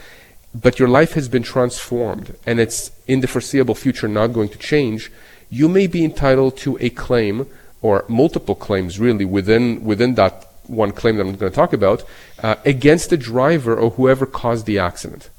but 0.54 0.78
your 0.78 0.88
life 0.88 1.12
has 1.12 1.28
been 1.28 1.42
transformed 1.42 2.36
and 2.46 2.58
it's 2.58 2.90
in 3.06 3.20
the 3.20 3.26
foreseeable 3.26 3.74
future 3.74 4.08
not 4.08 4.28
going 4.28 4.48
to 4.50 4.58
change. 4.58 5.10
You 5.50 5.68
may 5.68 5.86
be 5.86 6.04
entitled 6.04 6.56
to 6.58 6.78
a 6.80 6.90
claim 6.90 7.46
or 7.82 8.04
multiple 8.08 8.54
claims 8.54 8.98
really 8.98 9.24
within, 9.24 9.84
within 9.84 10.14
that 10.14 10.48
one 10.66 10.92
claim 10.92 11.16
that 11.16 11.22
I'm 11.22 11.36
going 11.36 11.52
to 11.52 11.56
talk 11.56 11.72
about 11.72 12.04
uh, 12.42 12.56
against 12.64 13.10
the 13.10 13.16
driver 13.16 13.76
or 13.76 13.90
whoever 13.90 14.26
caused 14.26 14.66
the 14.66 14.78
accident. 14.78 15.30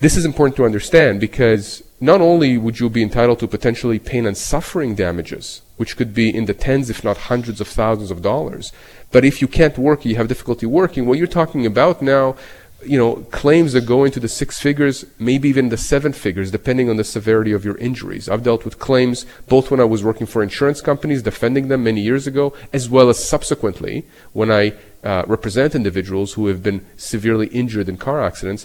This 0.00 0.16
is 0.16 0.24
important 0.24 0.56
to 0.56 0.64
understand 0.64 1.18
because 1.18 1.82
not 2.00 2.20
only 2.20 2.56
would 2.56 2.78
you 2.78 2.88
be 2.88 3.02
entitled 3.02 3.40
to 3.40 3.48
potentially 3.48 3.98
pain 3.98 4.26
and 4.26 4.36
suffering 4.36 4.94
damages, 4.94 5.62
which 5.76 5.96
could 5.96 6.14
be 6.14 6.32
in 6.32 6.44
the 6.44 6.54
tens, 6.54 6.88
if 6.88 7.02
not 7.02 7.16
hundreds 7.16 7.60
of 7.60 7.66
thousands 7.66 8.12
of 8.12 8.22
dollars, 8.22 8.72
but 9.10 9.24
if 9.24 9.42
you 9.42 9.48
can't 9.48 9.76
work, 9.76 10.04
you 10.04 10.14
have 10.14 10.28
difficulty 10.28 10.66
working, 10.66 11.04
what 11.04 11.18
you're 11.18 11.26
talking 11.26 11.66
about 11.66 12.00
now, 12.00 12.36
you 12.86 12.96
know, 12.96 13.16
claims 13.32 13.72
that 13.72 13.86
go 13.86 14.04
into 14.04 14.20
the 14.20 14.28
six 14.28 14.60
figures, 14.60 15.04
maybe 15.18 15.48
even 15.48 15.68
the 15.68 15.76
seven 15.76 16.12
figures, 16.12 16.52
depending 16.52 16.88
on 16.88 16.96
the 16.96 17.02
severity 17.02 17.50
of 17.50 17.64
your 17.64 17.76
injuries. 17.78 18.28
I've 18.28 18.44
dealt 18.44 18.64
with 18.64 18.78
claims 18.78 19.26
both 19.48 19.68
when 19.68 19.80
I 19.80 19.84
was 19.84 20.04
working 20.04 20.28
for 20.28 20.44
insurance 20.44 20.80
companies, 20.80 21.22
defending 21.22 21.66
them 21.66 21.82
many 21.82 22.02
years 22.02 22.28
ago, 22.28 22.54
as 22.72 22.88
well 22.88 23.08
as 23.08 23.28
subsequently 23.28 24.06
when 24.32 24.52
I 24.52 24.74
uh, 25.02 25.24
represent 25.26 25.74
individuals 25.74 26.34
who 26.34 26.46
have 26.46 26.62
been 26.62 26.86
severely 26.96 27.48
injured 27.48 27.88
in 27.88 27.96
car 27.96 28.22
accidents 28.22 28.64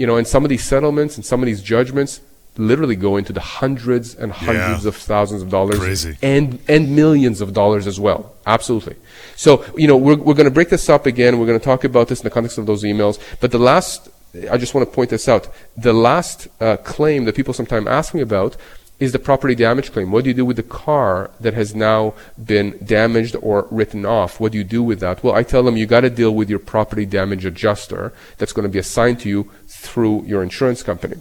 you 0.00 0.06
know, 0.06 0.16
and 0.16 0.26
some 0.26 0.44
of 0.46 0.48
these 0.48 0.64
settlements 0.64 1.16
and 1.16 1.26
some 1.26 1.42
of 1.42 1.46
these 1.46 1.62
judgments 1.62 2.22
literally 2.56 2.96
go 2.96 3.18
into 3.18 3.34
the 3.34 3.40
hundreds 3.40 4.14
and 4.14 4.32
hundreds 4.32 4.84
yeah. 4.84 4.88
of 4.88 4.96
thousands 4.96 5.42
of 5.42 5.50
dollars 5.50 5.78
Crazy. 5.78 6.16
and 6.22 6.58
and 6.68 6.96
millions 6.96 7.42
of 7.42 7.52
dollars 7.52 7.86
as 7.86 8.00
well. 8.00 8.32
Absolutely. 8.46 8.96
So, 9.36 9.62
you 9.76 9.86
know, 9.86 9.98
we're 9.98 10.16
we're 10.16 10.38
going 10.40 10.50
to 10.52 10.56
break 10.58 10.70
this 10.70 10.88
up 10.88 11.04
again. 11.04 11.38
We're 11.38 11.50
going 11.52 11.58
to 11.58 11.64
talk 11.72 11.84
about 11.84 12.08
this 12.08 12.20
in 12.20 12.24
the 12.24 12.30
context 12.30 12.56
of 12.56 12.64
those 12.64 12.82
emails. 12.82 13.20
But 13.42 13.50
the 13.50 13.58
last, 13.58 14.08
I 14.50 14.56
just 14.56 14.72
want 14.74 14.88
to 14.88 14.94
point 14.94 15.10
this 15.10 15.28
out. 15.28 15.48
The 15.76 15.92
last 15.92 16.48
uh, 16.62 16.78
claim 16.78 17.26
that 17.26 17.36
people 17.36 17.52
sometimes 17.52 17.86
ask 17.86 18.14
me 18.14 18.22
about 18.22 18.56
is 19.00 19.12
the 19.12 19.18
property 19.18 19.54
damage 19.54 19.90
claim. 19.92 20.12
What 20.12 20.24
do 20.24 20.30
you 20.30 20.34
do 20.34 20.44
with 20.44 20.56
the 20.56 20.62
car 20.62 21.30
that 21.40 21.54
has 21.54 21.74
now 21.74 22.14
been 22.42 22.78
damaged 22.84 23.34
or 23.40 23.66
written 23.70 24.04
off? 24.04 24.38
What 24.38 24.52
do 24.52 24.58
you 24.58 24.64
do 24.64 24.82
with 24.82 25.00
that? 25.00 25.24
Well, 25.24 25.34
I 25.34 25.42
tell 25.42 25.62
them 25.62 25.78
you 25.78 25.86
got 25.86 26.02
to 26.02 26.10
deal 26.10 26.34
with 26.34 26.50
your 26.50 26.58
property 26.58 27.06
damage 27.06 27.46
adjuster 27.46 28.12
that's 28.36 28.52
going 28.52 28.64
to 28.64 28.72
be 28.72 28.78
assigned 28.78 29.20
to 29.20 29.28
you 29.28 29.50
through 29.66 30.24
your 30.26 30.42
insurance 30.42 30.82
company. 30.82 31.16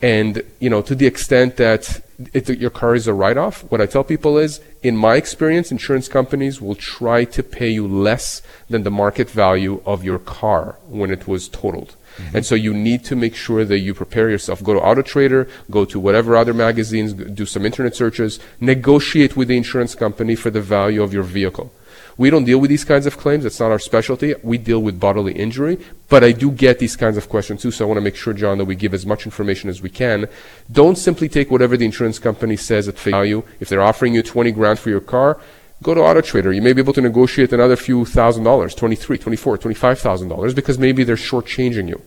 And, 0.00 0.42
you 0.60 0.70
know, 0.70 0.82
to 0.82 0.94
the 0.94 1.06
extent 1.06 1.56
that 1.56 2.00
it, 2.32 2.48
your 2.48 2.70
car 2.70 2.94
is 2.94 3.08
a 3.08 3.14
write-off, 3.14 3.62
what 3.70 3.80
I 3.80 3.86
tell 3.86 4.04
people 4.04 4.38
is, 4.38 4.60
in 4.82 4.96
my 4.96 5.16
experience, 5.16 5.72
insurance 5.72 6.06
companies 6.06 6.60
will 6.60 6.74
try 6.74 7.24
to 7.24 7.42
pay 7.42 7.70
you 7.70 7.88
less 7.88 8.42
than 8.68 8.82
the 8.82 8.90
market 8.90 9.28
value 9.30 9.82
of 9.84 10.04
your 10.04 10.18
car 10.18 10.76
when 10.88 11.10
it 11.10 11.26
was 11.26 11.48
totaled. 11.48 11.96
Mm-hmm. 12.16 12.36
And 12.36 12.46
so 12.46 12.54
you 12.54 12.72
need 12.72 13.04
to 13.04 13.16
make 13.16 13.34
sure 13.34 13.64
that 13.64 13.78
you 13.78 13.94
prepare 13.94 14.30
yourself. 14.30 14.62
Go 14.62 14.74
to 14.74 14.80
Auto 14.80 15.02
Trader, 15.02 15.48
go 15.70 15.84
to 15.84 16.00
whatever 16.00 16.36
other 16.36 16.54
magazines, 16.54 17.12
do 17.12 17.46
some 17.46 17.64
internet 17.64 17.94
searches, 17.94 18.38
negotiate 18.60 19.36
with 19.36 19.48
the 19.48 19.56
insurance 19.56 19.94
company 19.94 20.34
for 20.34 20.50
the 20.50 20.60
value 20.60 21.02
of 21.02 21.12
your 21.12 21.22
vehicle. 21.22 21.72
We 22.18 22.30
don't 22.30 22.44
deal 22.44 22.58
with 22.58 22.70
these 22.70 22.84
kinds 22.84 23.04
of 23.04 23.18
claims. 23.18 23.44
It's 23.44 23.60
not 23.60 23.70
our 23.70 23.78
specialty. 23.78 24.34
We 24.42 24.56
deal 24.56 24.82
with 24.82 24.98
bodily 24.98 25.34
injury. 25.34 25.78
But 26.08 26.24
I 26.24 26.32
do 26.32 26.50
get 26.50 26.78
these 26.78 26.96
kinds 26.96 27.16
of 27.16 27.28
questions 27.28 27.60
too. 27.60 27.70
So 27.70 27.84
I 27.84 27.88
want 27.88 27.98
to 27.98 28.02
make 28.02 28.16
sure, 28.16 28.32
John, 28.32 28.58
that 28.58 28.64
we 28.64 28.74
give 28.74 28.94
as 28.94 29.04
much 29.04 29.26
information 29.26 29.68
as 29.68 29.82
we 29.82 29.90
can. 29.90 30.26
Don't 30.72 30.96
simply 30.96 31.28
take 31.28 31.50
whatever 31.50 31.76
the 31.76 31.84
insurance 31.84 32.18
company 32.18 32.56
says 32.56 32.88
at 32.88 32.98
face 32.98 33.12
value. 33.12 33.42
If 33.60 33.68
they're 33.68 33.82
offering 33.82 34.14
you 34.14 34.22
20 34.22 34.50
grand 34.52 34.78
for 34.78 34.88
your 34.88 35.00
car, 35.00 35.38
go 35.82 35.94
to 35.94 36.00
Auto 36.00 36.20
Trader. 36.20 36.52
You 36.52 36.62
may 36.62 36.72
be 36.72 36.80
able 36.80 36.92
to 36.94 37.00
negotiate 37.00 37.52
another 37.52 37.76
few 37.76 38.04
thousand 38.04 38.44
dollars, 38.44 38.74
23, 38.74 39.18
24, 39.18 39.58
25,000 39.58 40.28
dollars 40.28 40.54
because 40.54 40.78
maybe 40.78 41.04
they're 41.04 41.16
shortchanging 41.16 41.88
you. 41.88 42.02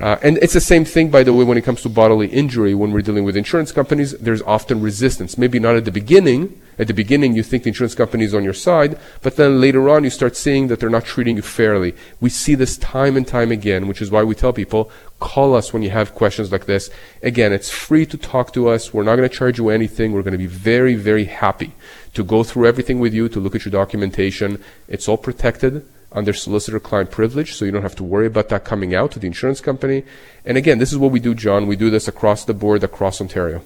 Uh, 0.00 0.16
and 0.22 0.38
it's 0.38 0.54
the 0.54 0.60
same 0.60 0.84
thing, 0.84 1.10
by 1.10 1.22
the 1.22 1.32
way, 1.32 1.44
when 1.44 1.58
it 1.58 1.62
comes 1.62 1.82
to 1.82 1.88
bodily 1.88 2.26
injury. 2.28 2.74
When 2.74 2.92
we're 2.92 3.02
dealing 3.02 3.24
with 3.24 3.36
insurance 3.36 3.72
companies, 3.72 4.12
there's 4.18 4.42
often 4.42 4.80
resistance. 4.80 5.38
Maybe 5.38 5.58
not 5.58 5.76
at 5.76 5.84
the 5.84 5.92
beginning. 5.92 6.60
At 6.78 6.88
the 6.88 6.94
beginning, 6.94 7.36
you 7.36 7.44
think 7.44 7.62
the 7.62 7.68
insurance 7.68 7.94
company 7.94 8.24
is 8.24 8.34
on 8.34 8.42
your 8.42 8.52
side, 8.52 8.98
but 9.22 9.36
then 9.36 9.60
later 9.60 9.88
on, 9.88 10.02
you 10.02 10.10
start 10.10 10.36
seeing 10.36 10.66
that 10.66 10.80
they're 10.80 10.90
not 10.90 11.04
treating 11.04 11.36
you 11.36 11.42
fairly. 11.42 11.94
We 12.20 12.30
see 12.30 12.56
this 12.56 12.76
time 12.76 13.16
and 13.16 13.26
time 13.26 13.52
again, 13.52 13.86
which 13.86 14.02
is 14.02 14.10
why 14.10 14.24
we 14.24 14.34
tell 14.34 14.52
people 14.52 14.90
call 15.20 15.54
us 15.54 15.72
when 15.72 15.82
you 15.82 15.90
have 15.90 16.14
questions 16.14 16.50
like 16.50 16.66
this. 16.66 16.90
Again, 17.22 17.52
it's 17.52 17.70
free 17.70 18.04
to 18.06 18.18
talk 18.18 18.52
to 18.54 18.68
us. 18.68 18.92
We're 18.92 19.04
not 19.04 19.16
going 19.16 19.28
to 19.28 19.34
charge 19.34 19.58
you 19.58 19.68
anything. 19.68 20.12
We're 20.12 20.22
going 20.22 20.32
to 20.32 20.38
be 20.38 20.46
very, 20.46 20.96
very 20.96 21.26
happy 21.26 21.72
to 22.14 22.24
go 22.24 22.42
through 22.42 22.66
everything 22.66 23.00
with 23.00 23.12
you, 23.12 23.28
to 23.28 23.40
look 23.40 23.54
at 23.54 23.64
your 23.64 23.72
documentation. 23.72 24.62
It's 24.88 25.08
all 25.08 25.16
protected 25.16 25.86
under 26.12 26.32
solicitor 26.32 26.80
client 26.80 27.10
privilege, 27.10 27.54
so 27.54 27.64
you 27.64 27.72
don't 27.72 27.82
have 27.82 27.96
to 27.96 28.04
worry 28.04 28.26
about 28.26 28.48
that 28.48 28.64
coming 28.64 28.94
out 28.94 29.10
to 29.12 29.18
the 29.18 29.26
insurance 29.26 29.60
company. 29.60 30.04
And 30.44 30.56
again, 30.56 30.78
this 30.78 30.92
is 30.92 30.98
what 30.98 31.10
we 31.10 31.20
do, 31.20 31.34
John. 31.34 31.66
We 31.66 31.76
do 31.76 31.90
this 31.90 32.06
across 32.06 32.44
the 32.44 32.54
board, 32.54 32.84
across 32.84 33.20
Ontario. 33.20 33.62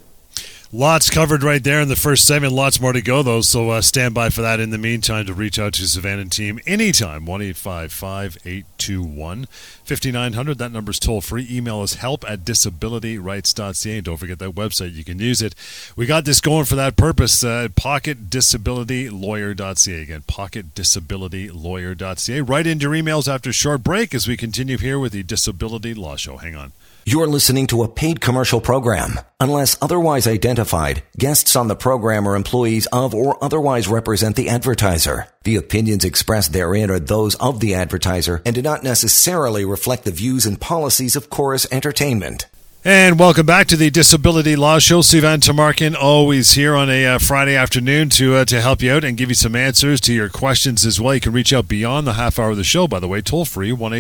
Lots 0.71 1.09
covered 1.09 1.43
right 1.43 1.65
there 1.65 1.81
in 1.81 1.89
the 1.89 1.97
first 1.97 2.27
segment. 2.27 2.53
Lots 2.53 2.79
more 2.79 2.93
to 2.93 3.01
go, 3.01 3.23
though. 3.23 3.41
So 3.41 3.71
uh, 3.71 3.81
stand 3.81 4.13
by 4.13 4.29
for 4.29 4.43
that. 4.43 4.61
In 4.61 4.69
the 4.69 4.77
meantime, 4.77 5.25
to 5.25 5.33
reach 5.33 5.59
out 5.59 5.73
to 5.75 5.89
Savannah 5.89 6.27
team 6.27 6.61
anytime, 6.67 7.25
1 7.25 7.41
821 7.41 9.47
5900. 9.47 10.59
That 10.59 10.71
number's 10.71 10.99
toll 10.99 11.23
free. 11.23 11.47
Email 11.51 11.81
us 11.81 11.95
help 11.95 12.23
at 12.29 12.41
disabilityrights.ca. 12.41 13.97
And 13.97 14.05
don't 14.05 14.19
forget 14.19 14.39
that 14.41 14.51
website. 14.51 14.95
You 14.95 15.05
can 15.05 15.19
use 15.19 15.41
it. 15.41 15.55
We 15.97 16.05
got 16.05 16.27
this 16.27 16.43
going 16.43 16.67
for 16.67 16.77
that 16.77 16.99
purpose. 16.99 17.43
Uh, 17.43 17.69
pocketdisabilitylawyer.ca. 17.69 20.03
Again, 20.03 20.23
pocketdisabilitylawyer.ca. 20.29 22.41
Write 22.43 22.67
in 22.67 22.81
your 22.81 22.93
emails 22.93 23.27
after 23.27 23.49
a 23.49 23.55
short 23.55 23.83
break 23.83 24.15
as 24.15 24.29
we 24.29 24.37
continue 24.37 24.77
here 24.77 24.99
with 24.99 25.13
the 25.13 25.23
Disability 25.23 25.95
Law 25.95 26.17
Show. 26.17 26.37
Hang 26.37 26.57
on. 26.57 26.73
You're 27.07 27.27
listening 27.27 27.67
to 27.69 27.83
a 27.83 27.89
paid 27.89 28.21
commercial 28.21 28.61
program. 28.61 29.19
Unless 29.41 29.79
otherwise 29.81 30.27
identified, 30.27 31.03
guests 31.17 31.57
on 31.57 31.69
the 31.69 31.75
program 31.75 32.29
are 32.29 32.37
employees 32.37 32.87
of 32.93 33.15
or 33.15 33.43
otherwise 33.43 33.89
represent 33.89 34.37
the 34.37 34.51
advertiser. 34.51 35.27
The 35.45 35.57
opinions 35.57 36.05
expressed 36.05 36.53
therein 36.53 36.91
are 36.91 36.99
those 36.99 37.35
of 37.37 37.61
the 37.61 37.75
advertiser 37.75 38.43
and 38.45 38.55
do 38.55 38.61
not 38.61 38.83
necessarily 38.83 39.65
reflect 39.65 40.05
the 40.05 40.11
views 40.11 40.45
and 40.45 40.61
policies 40.61 41.17
of 41.17 41.31
Corus 41.31 41.67
Entertainment. 41.73 42.47
And 42.85 43.19
welcome 43.19 43.45
back 43.45 43.67
to 43.69 43.77
the 43.77 43.91
Disability 43.91 44.55
Law 44.55 44.79
Show. 44.79 45.01
Sivan 45.01 45.41
Tumarkin 45.41 45.97
always 45.97 46.53
here 46.53 46.77
on 46.77 46.89
a 46.89 47.07
uh, 47.07 47.19
Friday 47.19 47.57
afternoon 47.57 48.09
to 48.11 48.37
uh, 48.37 48.45
to 48.45 48.61
help 48.61 48.83
you 48.83 48.93
out 48.93 49.03
and 49.03 49.17
give 49.17 49.31
you 49.31 49.35
some 49.35 49.57
answers 49.57 50.01
to 50.03 50.15
your 50.15 50.29
questions 50.29 50.87
as 50.87 51.01
well. 51.01 51.13
You 51.13 51.21
can 51.21 51.33
reach 51.33 51.53
out 51.53 51.67
beyond 51.67 52.07
the 52.07 52.13
half 52.13 52.39
hour 52.39 52.51
of 52.51 52.57
the 52.57 52.65
show, 52.65 52.87
by 52.87 53.01
the 53.01 53.09
way, 53.09 53.21
toll 53.21 53.45
free, 53.45 53.73
1 53.73 53.93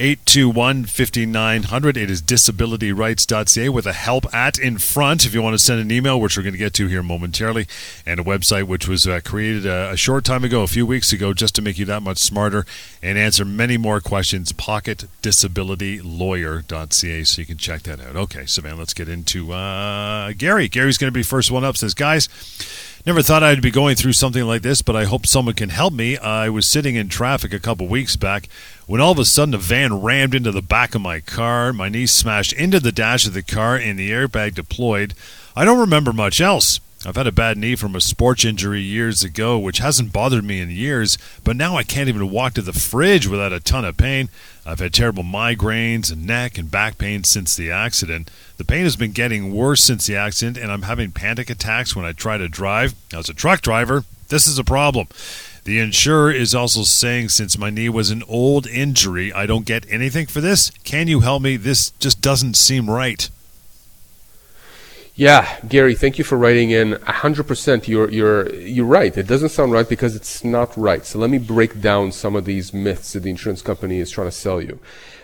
821 0.00 0.84
5900. 0.84 1.96
It 1.96 2.08
is 2.08 2.22
disabilityrights.ca 2.22 3.68
with 3.68 3.84
a 3.84 3.92
help 3.92 4.32
at 4.32 4.56
in 4.56 4.78
front 4.78 5.26
if 5.26 5.34
you 5.34 5.42
want 5.42 5.54
to 5.54 5.58
send 5.58 5.80
an 5.80 5.90
email, 5.90 6.20
which 6.20 6.36
we're 6.36 6.44
going 6.44 6.52
to 6.52 6.58
get 6.58 6.72
to 6.74 6.86
here 6.86 7.02
momentarily, 7.02 7.66
and 8.06 8.20
a 8.20 8.22
website 8.22 8.62
which 8.64 8.86
was 8.86 9.08
uh, 9.08 9.18
created 9.24 9.66
a, 9.66 9.90
a, 9.90 9.96
short 9.96 10.24
time 10.24 10.44
ago, 10.44 10.62
a 10.62 10.68
few 10.68 10.86
weeks 10.86 11.12
ago, 11.12 11.32
just 11.32 11.56
to 11.56 11.62
make 11.62 11.78
you 11.78 11.84
that 11.86 12.04
much 12.04 12.18
smarter 12.18 12.64
and 13.02 13.18
answer 13.18 13.44
many 13.44 13.76
more 13.76 14.00
questions. 14.00 14.52
PocketDisabilityLawyer.ca, 14.52 17.24
so 17.24 17.40
you 17.40 17.46
can 17.46 17.56
check 17.56 17.82
that 17.82 18.00
out. 18.00 18.14
Okay, 18.14 18.46
so 18.46 18.62
man, 18.62 18.78
let's 18.78 18.94
get 18.94 19.08
into 19.08 19.52
uh, 19.52 20.32
Gary. 20.38 20.68
Gary's 20.68 20.98
going 20.98 21.12
to 21.12 21.18
be 21.18 21.24
first 21.24 21.50
one 21.50 21.64
up. 21.64 21.76
Says, 21.76 21.94
guys, 21.94 22.28
Never 23.06 23.22
thought 23.22 23.44
I'd 23.44 23.62
be 23.62 23.70
going 23.70 23.94
through 23.96 24.14
something 24.14 24.44
like 24.44 24.62
this, 24.62 24.82
but 24.82 24.96
I 24.96 25.04
hope 25.04 25.24
someone 25.24 25.54
can 25.54 25.68
help 25.70 25.92
me. 25.92 26.18
I 26.18 26.48
was 26.48 26.66
sitting 26.66 26.96
in 26.96 27.08
traffic 27.08 27.52
a 27.52 27.60
couple 27.60 27.86
weeks 27.86 28.16
back 28.16 28.48
when 28.86 29.00
all 29.00 29.12
of 29.12 29.18
a 29.18 29.24
sudden 29.24 29.54
a 29.54 29.58
van 29.58 30.02
rammed 30.02 30.34
into 30.34 30.50
the 30.50 30.60
back 30.60 30.94
of 30.94 31.00
my 31.00 31.20
car. 31.20 31.72
My 31.72 31.88
knee 31.88 32.06
smashed 32.06 32.52
into 32.52 32.80
the 32.80 32.92
dash 32.92 33.26
of 33.26 33.34
the 33.34 33.42
car 33.42 33.76
and 33.76 33.98
the 33.98 34.10
airbag 34.10 34.54
deployed. 34.54 35.14
I 35.54 35.64
don't 35.64 35.78
remember 35.78 36.12
much 36.12 36.40
else. 36.40 36.80
I've 37.06 37.14
had 37.14 37.28
a 37.28 37.32
bad 37.32 37.56
knee 37.56 37.76
from 37.76 37.94
a 37.94 38.00
sports 38.00 38.44
injury 38.44 38.80
years 38.80 39.22
ago, 39.22 39.56
which 39.56 39.78
hasn't 39.78 40.12
bothered 40.12 40.42
me 40.42 40.60
in 40.60 40.70
years, 40.70 41.16
but 41.44 41.54
now 41.54 41.76
I 41.76 41.84
can't 41.84 42.08
even 42.08 42.28
walk 42.28 42.54
to 42.54 42.62
the 42.62 42.72
fridge 42.72 43.28
without 43.28 43.52
a 43.52 43.60
ton 43.60 43.84
of 43.84 43.96
pain. 43.96 44.28
I've 44.66 44.80
had 44.80 44.92
terrible 44.92 45.22
migraines 45.22 46.10
and 46.10 46.26
neck 46.26 46.58
and 46.58 46.70
back 46.70 46.98
pain 46.98 47.22
since 47.22 47.54
the 47.54 47.70
accident. 47.70 48.32
The 48.56 48.64
pain 48.64 48.82
has 48.82 48.96
been 48.96 49.12
getting 49.12 49.54
worse 49.54 49.82
since 49.84 50.06
the 50.08 50.16
accident, 50.16 50.58
and 50.58 50.72
I'm 50.72 50.82
having 50.82 51.12
panic 51.12 51.50
attacks 51.50 51.94
when 51.94 52.04
I 52.04 52.12
try 52.12 52.36
to 52.36 52.48
drive. 52.48 52.94
As 53.14 53.28
a 53.28 53.34
truck 53.34 53.60
driver, 53.60 54.04
this 54.28 54.48
is 54.48 54.58
a 54.58 54.64
problem. 54.64 55.06
The 55.62 55.78
insurer 55.78 56.32
is 56.32 56.52
also 56.52 56.82
saying 56.82 57.28
since 57.28 57.56
my 57.56 57.70
knee 57.70 57.88
was 57.88 58.10
an 58.10 58.24
old 58.26 58.66
injury, 58.66 59.32
I 59.32 59.46
don't 59.46 59.66
get 59.66 59.86
anything 59.88 60.26
for 60.26 60.40
this. 60.40 60.70
Can 60.82 61.06
you 61.06 61.20
help 61.20 61.42
me? 61.42 61.56
This 61.56 61.90
just 62.00 62.20
doesn't 62.20 62.54
seem 62.54 62.90
right. 62.90 63.30
Yeah, 65.18 65.58
Gary, 65.66 65.96
thank 65.96 66.16
you 66.16 66.22
for 66.22 66.38
writing 66.38 66.70
in. 66.70 66.92
100% 66.92 67.88
you're, 67.88 68.08
you're, 68.08 68.54
you're 68.54 68.86
right. 68.86 69.18
It 69.18 69.26
doesn't 69.26 69.48
sound 69.48 69.72
right 69.72 69.88
because 69.88 70.14
it's 70.14 70.44
not 70.44 70.76
right. 70.76 71.04
So 71.04 71.18
let 71.18 71.28
me 71.28 71.38
break 71.38 71.80
down 71.80 72.12
some 72.12 72.36
of 72.36 72.44
these 72.44 72.72
myths 72.72 73.14
that 73.14 73.24
the 73.24 73.30
insurance 73.30 73.60
company 73.60 73.98
is 73.98 74.12
trying 74.12 74.28
to 74.28 74.32
sell 74.32 74.62
you. 74.62 74.78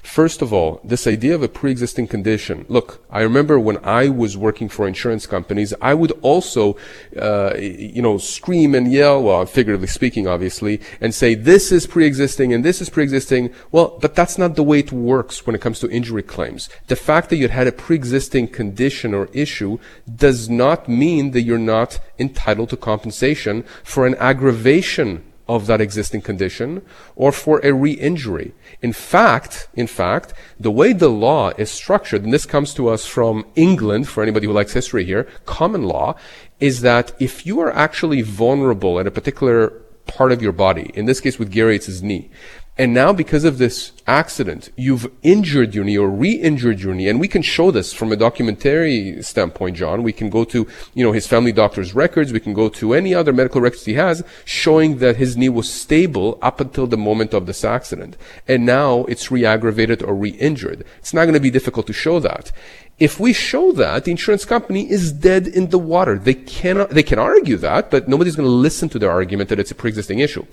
First 0.05 0.43
of 0.43 0.53
all, 0.53 0.83
this 0.85 1.07
idea 1.07 1.35
of 1.35 1.43
a 1.43 1.49
pre-existing 1.49 2.09
condition. 2.09 2.67
Look, 2.69 3.03
I 3.11 3.23
remember 3.23 3.59
when 3.59 3.79
I 3.83 4.11
was 4.11 4.37
working 4.37 4.69
for 4.69 4.87
insurance 4.87 5.27
companies, 5.27 5.73
I 5.81 5.95
would 5.95 6.13
also, 6.21 6.77
uh, 7.19 7.55
you 7.57 8.03
know, 8.03 8.19
scream 8.19 8.75
and 8.75 8.93
yell, 8.93 9.23
well, 9.23 9.47
figuratively 9.47 9.87
speaking, 9.87 10.29
obviously, 10.29 10.79
and 11.01 11.15
say, 11.15 11.35
this 11.35 11.73
is 11.73 11.87
pre-existing 11.87 12.53
and 12.53 12.63
this 12.63 12.83
is 12.83 12.91
pre-existing. 12.91 13.53
Well, 13.73 13.99
but 13.99 14.15
that's 14.15 14.37
not 14.37 14.57
the 14.57 14.63
way 14.63 14.81
it 14.81 14.93
works 14.93 15.47
when 15.47 15.57
it 15.57 15.63
comes 15.63 15.81
to 15.81 15.91
injury 15.91 16.23
claims. 16.23 16.69
The 16.89 16.97
fact 16.97 17.31
that 17.31 17.37
you 17.37 17.49
had 17.49 17.67
a 17.67 17.73
pre-existing 17.73 18.49
condition 18.49 19.15
or 19.15 19.31
issue 19.33 19.79
does 20.15 20.51
not 20.51 20.87
mean 20.87 21.31
that 21.31 21.43
you're 21.43 21.59
not 21.59 21.99
entitled 22.19 22.69
to 22.71 22.77
compensation 22.77 23.65
for 23.83 24.07
an 24.07 24.17
aggravation 24.17 25.25
of 25.49 25.67
that 25.67 25.81
existing 25.81 26.23
condition 26.23 26.83
or 27.17 27.31
for 27.33 27.61
a 27.63 27.73
re-injury. 27.73 28.53
In 28.85 28.93
fact, 28.93 29.69
in 29.73 29.87
fact, 29.87 30.35
the 30.61 30.71
way 30.71 30.93
the 30.93 31.09
law 31.09 31.53
is 31.57 31.71
structured, 31.71 32.23
and 32.23 32.35
this 32.35 32.45
comes 32.45 32.75
to 32.75 32.91
us 32.91 33.07
from 33.07 33.47
England, 33.57 34.11
for 34.11 34.23
anybody 34.23 34.47
who 34.47 34.53
likes 34.53 34.75
history 34.75 35.07
here, 35.07 35.27
common 35.47 35.85
law, 35.85 36.17
is 36.61 36.83
that 36.83 37.07
if 37.19 37.47
you 37.47 37.61
are 37.61 37.73
actually 37.73 38.21
vulnerable 38.21 39.01
at 39.01 39.07
a 39.07 39.11
particular 39.11 39.71
part 40.07 40.33
of 40.33 40.43
your 40.43 40.53
body, 40.53 40.91
in 40.93 41.07
this 41.07 41.19
case 41.19 41.39
with 41.39 41.51
Gary, 41.51 41.77
it's 41.77 41.87
his 41.87 42.03
knee, 42.03 42.31
and 42.77 42.93
now, 42.93 43.13
because 43.13 43.45
of 43.45 43.59
this 43.59 43.93
accident, 44.05 44.69
you've 44.77 45.09
injured 45.23 45.77
your 45.77 45.85
knee 45.85 45.97
or 45.97 46.09
re-injured 46.09 46.81
your 46.81 46.93
knee. 46.93 47.09
And 47.09 47.21
we 47.21 47.29
can 47.29 47.41
show 47.41 47.71
this 47.71 47.93
from 47.93 48.11
a 48.11 48.17
documentary 48.17 49.23
standpoint, 49.23 49.77
John. 49.77 50.03
We 50.03 50.13
can 50.13 50.29
go 50.29 50.43
to, 50.47 50.67
you 50.93 51.05
know, 51.05 51.13
his 51.13 51.29
family 51.29 51.53
doctor's 51.53 51.95
records. 51.95 52.33
We 52.33 52.41
can 52.41 52.53
go 52.53 52.69
to 52.71 52.95
any 52.95 53.15
other 53.15 53.33
medical 53.33 53.61
records 53.61 53.85
he 53.85 53.95
has 53.95 54.25
showing 54.45 54.99
that 54.99 55.17
his 55.17 55.37
knee 55.37 55.49
was 55.49 55.73
stable 55.73 56.37
up 56.43 56.59
until 56.59 56.89
the 56.89 56.97
moment 56.97 57.33
of 57.33 57.47
this 57.47 57.65
accident. 57.65 58.17
And 58.49 58.67
now 58.67 59.05
it's 59.05 59.31
re-aggravated 59.31 60.03
or 60.03 60.13
re-injured. 60.13 60.85
It's 60.99 61.15
not 61.15 61.27
going 61.27 61.35
to 61.35 61.41
be 61.41 61.51
difficult 61.51 61.87
to 61.87 61.93
show 61.93 62.19
that. 62.19 62.51
If 62.99 63.21
we 63.21 63.33
show 63.33 63.71
that, 63.71 64.05
the 64.05 64.11
insurance 64.11 64.45
company 64.45 64.91
is 64.91 65.13
dead 65.13 65.47
in 65.47 65.71
the 65.71 65.79
water. 65.79 66.19
They 66.19 66.35
cannot, 66.35 66.91
they 66.91 67.05
can 67.05 67.21
argue 67.21 67.57
that, 67.59 67.93
but 67.93 68.09
nobody's 68.09 68.35
going 68.35 68.49
to 68.49 68.53
listen 68.53 68.89
to 68.89 68.99
their 68.99 69.13
argument 69.13 69.49
that 69.51 69.61
it's 69.61 69.71
a 69.71 69.77
pre-existing 69.77 70.19
issue. 70.19 70.45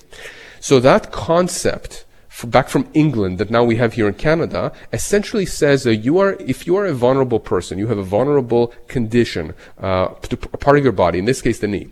So 0.60 0.78
that 0.78 1.10
concept 1.10 2.04
back 2.44 2.68
from 2.68 2.88
England 2.94 3.38
that 3.38 3.50
now 3.50 3.62
we 3.62 3.76
have 3.76 3.94
here 3.94 4.08
in 4.08 4.14
Canada 4.14 4.72
essentially 4.92 5.46
says 5.46 5.84
that 5.84 5.96
you 5.96 6.18
are, 6.18 6.34
if 6.40 6.66
you 6.66 6.76
are 6.76 6.86
a 6.86 6.94
vulnerable 6.94 7.40
person, 7.40 7.78
you 7.78 7.88
have 7.88 7.98
a 7.98 8.02
vulnerable 8.02 8.68
condition, 8.88 9.54
uh, 9.78 10.08
to 10.08 10.34
a 10.52 10.56
part 10.56 10.78
of 10.78 10.84
your 10.84 10.92
body, 10.92 11.18
in 11.18 11.24
this 11.24 11.42
case 11.42 11.58
the 11.58 11.68
knee, 11.68 11.88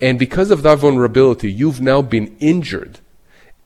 and 0.00 0.18
because 0.18 0.50
of 0.50 0.62
that 0.62 0.78
vulnerability, 0.78 1.50
you've 1.50 1.80
now 1.80 2.02
been 2.02 2.36
injured. 2.40 3.00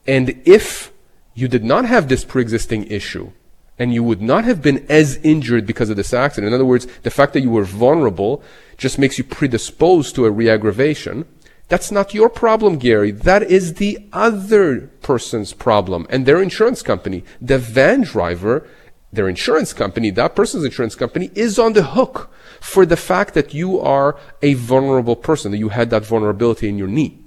And 0.05 0.41
if 0.45 0.91
you 1.33 1.47
did 1.47 1.63
not 1.63 1.85
have 1.85 2.07
this 2.07 2.23
pre-existing 2.23 2.85
issue, 2.87 3.31
and 3.79 3.93
you 3.93 4.03
would 4.03 4.21
not 4.21 4.43
have 4.45 4.61
been 4.61 4.85
as 4.89 5.17
injured 5.17 5.65
because 5.65 5.89
of 5.89 5.97
this 5.97 6.13
accident. 6.13 6.47
In 6.47 6.53
other 6.53 6.65
words, 6.65 6.87
the 7.03 7.11
fact 7.11 7.33
that 7.33 7.41
you 7.41 7.51
were 7.51 7.63
vulnerable 7.63 8.41
just 8.77 8.97
makes 8.97 9.17
you 9.17 9.23
predisposed 9.23 10.15
to 10.15 10.25
a 10.25 10.31
reaggravation. 10.31 11.25
That's 11.67 11.91
not 11.91 12.13
your 12.13 12.29
problem, 12.29 12.77
Gary. 12.77 13.11
That 13.11 13.43
is 13.43 13.75
the 13.75 13.99
other 14.13 14.87
person's 15.01 15.53
problem 15.53 16.07
and 16.09 16.25
their 16.25 16.41
insurance 16.41 16.81
company. 16.81 17.23
The 17.41 17.57
van 17.57 18.01
driver, 18.01 18.65
their 19.11 19.27
insurance 19.27 19.73
company, 19.73 20.09
that 20.11 20.35
person's 20.35 20.63
insurance 20.63 20.95
company 20.95 21.29
is 21.35 21.59
on 21.59 21.73
the 21.73 21.83
hook 21.83 22.31
for 22.61 22.85
the 22.85 22.97
fact 22.97 23.33
that 23.33 23.53
you 23.53 23.79
are 23.79 24.17
a 24.41 24.53
vulnerable 24.53 25.15
person, 25.15 25.51
that 25.51 25.57
you 25.57 25.69
had 25.69 25.89
that 25.89 26.05
vulnerability 26.05 26.69
in 26.69 26.77
your 26.77 26.87
knee. 26.87 27.19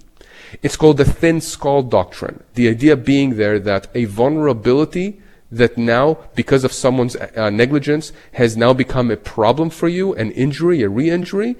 It's 0.62 0.76
called 0.76 0.96
the 0.96 1.04
thin 1.04 1.40
skull 1.40 1.82
doctrine. 1.82 2.42
The 2.54 2.68
idea 2.68 2.96
being 2.96 3.36
there 3.36 3.58
that 3.60 3.88
a 3.94 4.06
vulnerability 4.06 5.20
that 5.52 5.76
now, 5.76 6.18
because 6.34 6.64
of 6.64 6.72
someone's 6.72 7.16
uh, 7.16 7.50
negligence, 7.50 8.12
has 8.32 8.56
now 8.56 8.72
become 8.72 9.10
a 9.10 9.16
problem 9.16 9.68
for 9.68 9.88
you, 9.88 10.14
an 10.14 10.30
injury, 10.32 10.82
a 10.82 10.88
re-injury, 10.88 11.56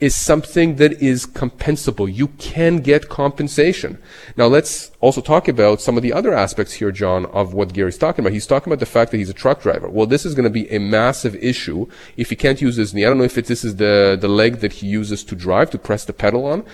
is 0.00 0.14
something 0.14 0.76
that 0.76 0.92
is 1.02 1.26
compensable. 1.26 2.12
You 2.12 2.28
can 2.28 2.78
get 2.78 3.08
compensation. 3.08 3.98
Now 4.36 4.46
let's 4.46 4.92
also 5.00 5.20
talk 5.20 5.48
about 5.48 5.80
some 5.80 5.96
of 5.96 6.04
the 6.04 6.12
other 6.12 6.32
aspects 6.32 6.74
here, 6.74 6.92
John, 6.92 7.26
of 7.26 7.52
what 7.52 7.72
Gary's 7.72 7.98
talking 7.98 8.24
about. 8.24 8.32
He's 8.32 8.46
talking 8.46 8.72
about 8.72 8.78
the 8.78 8.86
fact 8.86 9.10
that 9.10 9.16
he's 9.16 9.30
a 9.30 9.34
truck 9.34 9.60
driver. 9.60 9.88
Well, 9.88 10.06
this 10.06 10.24
is 10.24 10.34
going 10.34 10.44
to 10.44 10.50
be 10.50 10.70
a 10.70 10.78
massive 10.78 11.34
issue 11.36 11.86
if 12.16 12.30
he 12.30 12.36
can't 12.36 12.60
use 12.60 12.76
his 12.76 12.94
knee. 12.94 13.04
I 13.04 13.08
don't 13.08 13.18
know 13.18 13.24
if 13.24 13.36
it, 13.38 13.46
this 13.46 13.64
is 13.64 13.76
the, 13.76 14.16
the 14.20 14.28
leg 14.28 14.58
that 14.58 14.74
he 14.74 14.86
uses 14.86 15.24
to 15.24 15.34
drive, 15.34 15.70
to 15.70 15.78
press 15.78 16.04
the 16.04 16.12
pedal 16.12 16.46
on. 16.46 16.64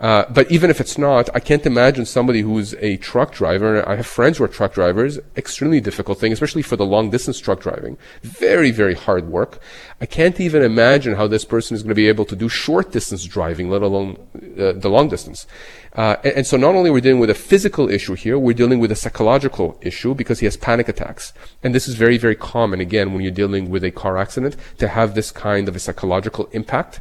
Uh, 0.00 0.24
but 0.30 0.50
even 0.50 0.70
if 0.70 0.80
it's 0.80 0.96
not, 0.96 1.28
I 1.34 1.40
can't 1.40 1.66
imagine 1.66 2.06
somebody 2.06 2.42
who's 2.42 2.74
a 2.74 2.96
truck 2.98 3.32
driver. 3.32 3.86
I 3.88 3.96
have 3.96 4.06
friends 4.06 4.38
who 4.38 4.44
are 4.44 4.48
truck 4.48 4.72
drivers. 4.72 5.18
Extremely 5.36 5.80
difficult 5.80 6.20
thing, 6.20 6.32
especially 6.32 6.62
for 6.62 6.76
the 6.76 6.86
long 6.86 7.10
distance 7.10 7.40
truck 7.40 7.60
driving. 7.60 7.98
Very, 8.22 8.70
very 8.70 8.94
hard 8.94 9.28
work. 9.28 9.60
I 10.00 10.06
can't 10.06 10.38
even 10.38 10.62
imagine 10.62 11.16
how 11.16 11.26
this 11.26 11.44
person 11.44 11.74
is 11.74 11.82
going 11.82 11.88
to 11.88 11.96
be 11.96 12.06
able 12.06 12.24
to 12.26 12.36
do 12.36 12.48
short 12.48 12.92
distance 12.92 13.24
driving, 13.24 13.70
let 13.70 13.82
alone 13.82 14.16
uh, 14.56 14.72
the 14.72 14.88
long 14.88 15.08
distance. 15.08 15.48
Uh, 15.94 16.16
and, 16.22 16.34
and, 16.34 16.46
so 16.46 16.56
not 16.56 16.76
only 16.76 16.90
are 16.90 16.92
we 16.92 17.00
dealing 17.00 17.18
with 17.18 17.30
a 17.30 17.34
physical 17.34 17.90
issue 17.90 18.14
here, 18.14 18.38
we're 18.38 18.52
dealing 18.52 18.78
with 18.78 18.92
a 18.92 18.96
psychological 18.96 19.76
issue 19.82 20.14
because 20.14 20.38
he 20.38 20.46
has 20.46 20.56
panic 20.56 20.88
attacks. 20.88 21.32
And 21.64 21.74
this 21.74 21.88
is 21.88 21.96
very, 21.96 22.18
very 22.18 22.36
common, 22.36 22.80
again, 22.80 23.12
when 23.12 23.22
you're 23.22 23.32
dealing 23.32 23.68
with 23.68 23.82
a 23.82 23.90
car 23.90 24.16
accident, 24.16 24.54
to 24.78 24.86
have 24.86 25.16
this 25.16 25.32
kind 25.32 25.66
of 25.66 25.74
a 25.74 25.80
psychological 25.80 26.48
impact. 26.52 27.00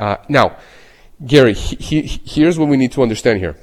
Uh, 0.00 0.16
now, 0.28 0.56
Gary, 1.26 1.54
he, 1.54 2.02
he, 2.02 2.20
here's 2.24 2.58
what 2.58 2.68
we 2.68 2.76
need 2.76 2.92
to 2.92 3.02
understand 3.02 3.38
here. 3.38 3.56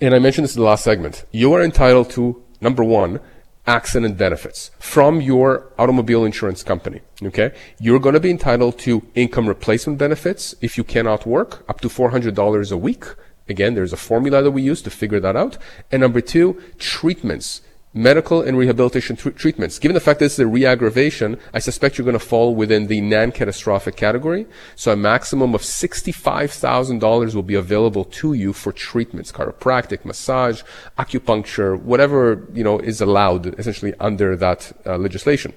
And 0.00 0.14
I 0.14 0.18
mentioned 0.18 0.44
this 0.44 0.56
in 0.56 0.62
the 0.62 0.68
last 0.68 0.84
segment. 0.84 1.24
You 1.30 1.52
are 1.54 1.62
entitled 1.62 2.10
to, 2.10 2.42
number 2.60 2.84
one, 2.84 3.20
accident 3.66 4.18
benefits 4.18 4.70
from 4.78 5.20
your 5.20 5.72
automobile 5.78 6.24
insurance 6.24 6.62
company. 6.62 7.00
Okay. 7.22 7.52
You're 7.80 8.00
going 8.00 8.14
to 8.14 8.20
be 8.20 8.30
entitled 8.30 8.78
to 8.80 9.06
income 9.14 9.48
replacement 9.48 9.98
benefits 9.98 10.54
if 10.60 10.76
you 10.76 10.84
cannot 10.84 11.26
work 11.26 11.64
up 11.68 11.80
to 11.80 11.88
$400 11.88 12.72
a 12.72 12.76
week. 12.76 13.04
Again, 13.48 13.74
there's 13.74 13.92
a 13.92 13.98
formula 13.98 14.42
that 14.42 14.50
we 14.50 14.62
use 14.62 14.82
to 14.82 14.90
figure 14.90 15.20
that 15.20 15.36
out. 15.36 15.56
And 15.90 16.00
number 16.00 16.20
two, 16.20 16.60
treatments 16.78 17.62
medical 17.94 18.42
and 18.42 18.58
rehabilitation 18.58 19.14
tr- 19.14 19.30
treatments. 19.30 19.78
Given 19.78 19.94
the 19.94 20.00
fact 20.00 20.18
that 20.18 20.26
this 20.26 20.34
is 20.34 20.40
a 20.40 20.46
re-aggravation, 20.46 21.38
I 21.54 21.60
suspect 21.60 21.96
you're 21.96 22.04
going 22.04 22.18
to 22.18 22.24
fall 22.24 22.54
within 22.54 22.88
the 22.88 23.00
non-catastrophic 23.00 23.96
category. 23.96 24.46
So 24.74 24.92
a 24.92 24.96
maximum 24.96 25.54
of 25.54 25.62
$65,000 25.62 27.34
will 27.34 27.42
be 27.44 27.54
available 27.54 28.04
to 28.04 28.34
you 28.34 28.52
for 28.52 28.72
treatments, 28.72 29.30
chiropractic, 29.30 30.04
massage, 30.04 30.62
acupuncture, 30.98 31.80
whatever, 31.80 32.46
you 32.52 32.64
know, 32.64 32.80
is 32.80 33.00
allowed 33.00 33.58
essentially 33.58 33.94
under 34.00 34.36
that 34.36 34.72
uh, 34.84 34.98
legislation. 34.98 35.52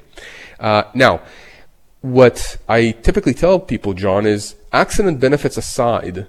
Uh, 0.60 0.84
now, 0.94 1.22
what 2.02 2.58
I 2.70 2.92
typically 2.92 3.34
tell 3.34 3.60
people, 3.60 3.94
John, 3.94 4.28
is 4.28 4.56
accident 4.72 5.20
benefits 5.20 5.58
aside, 5.58 6.28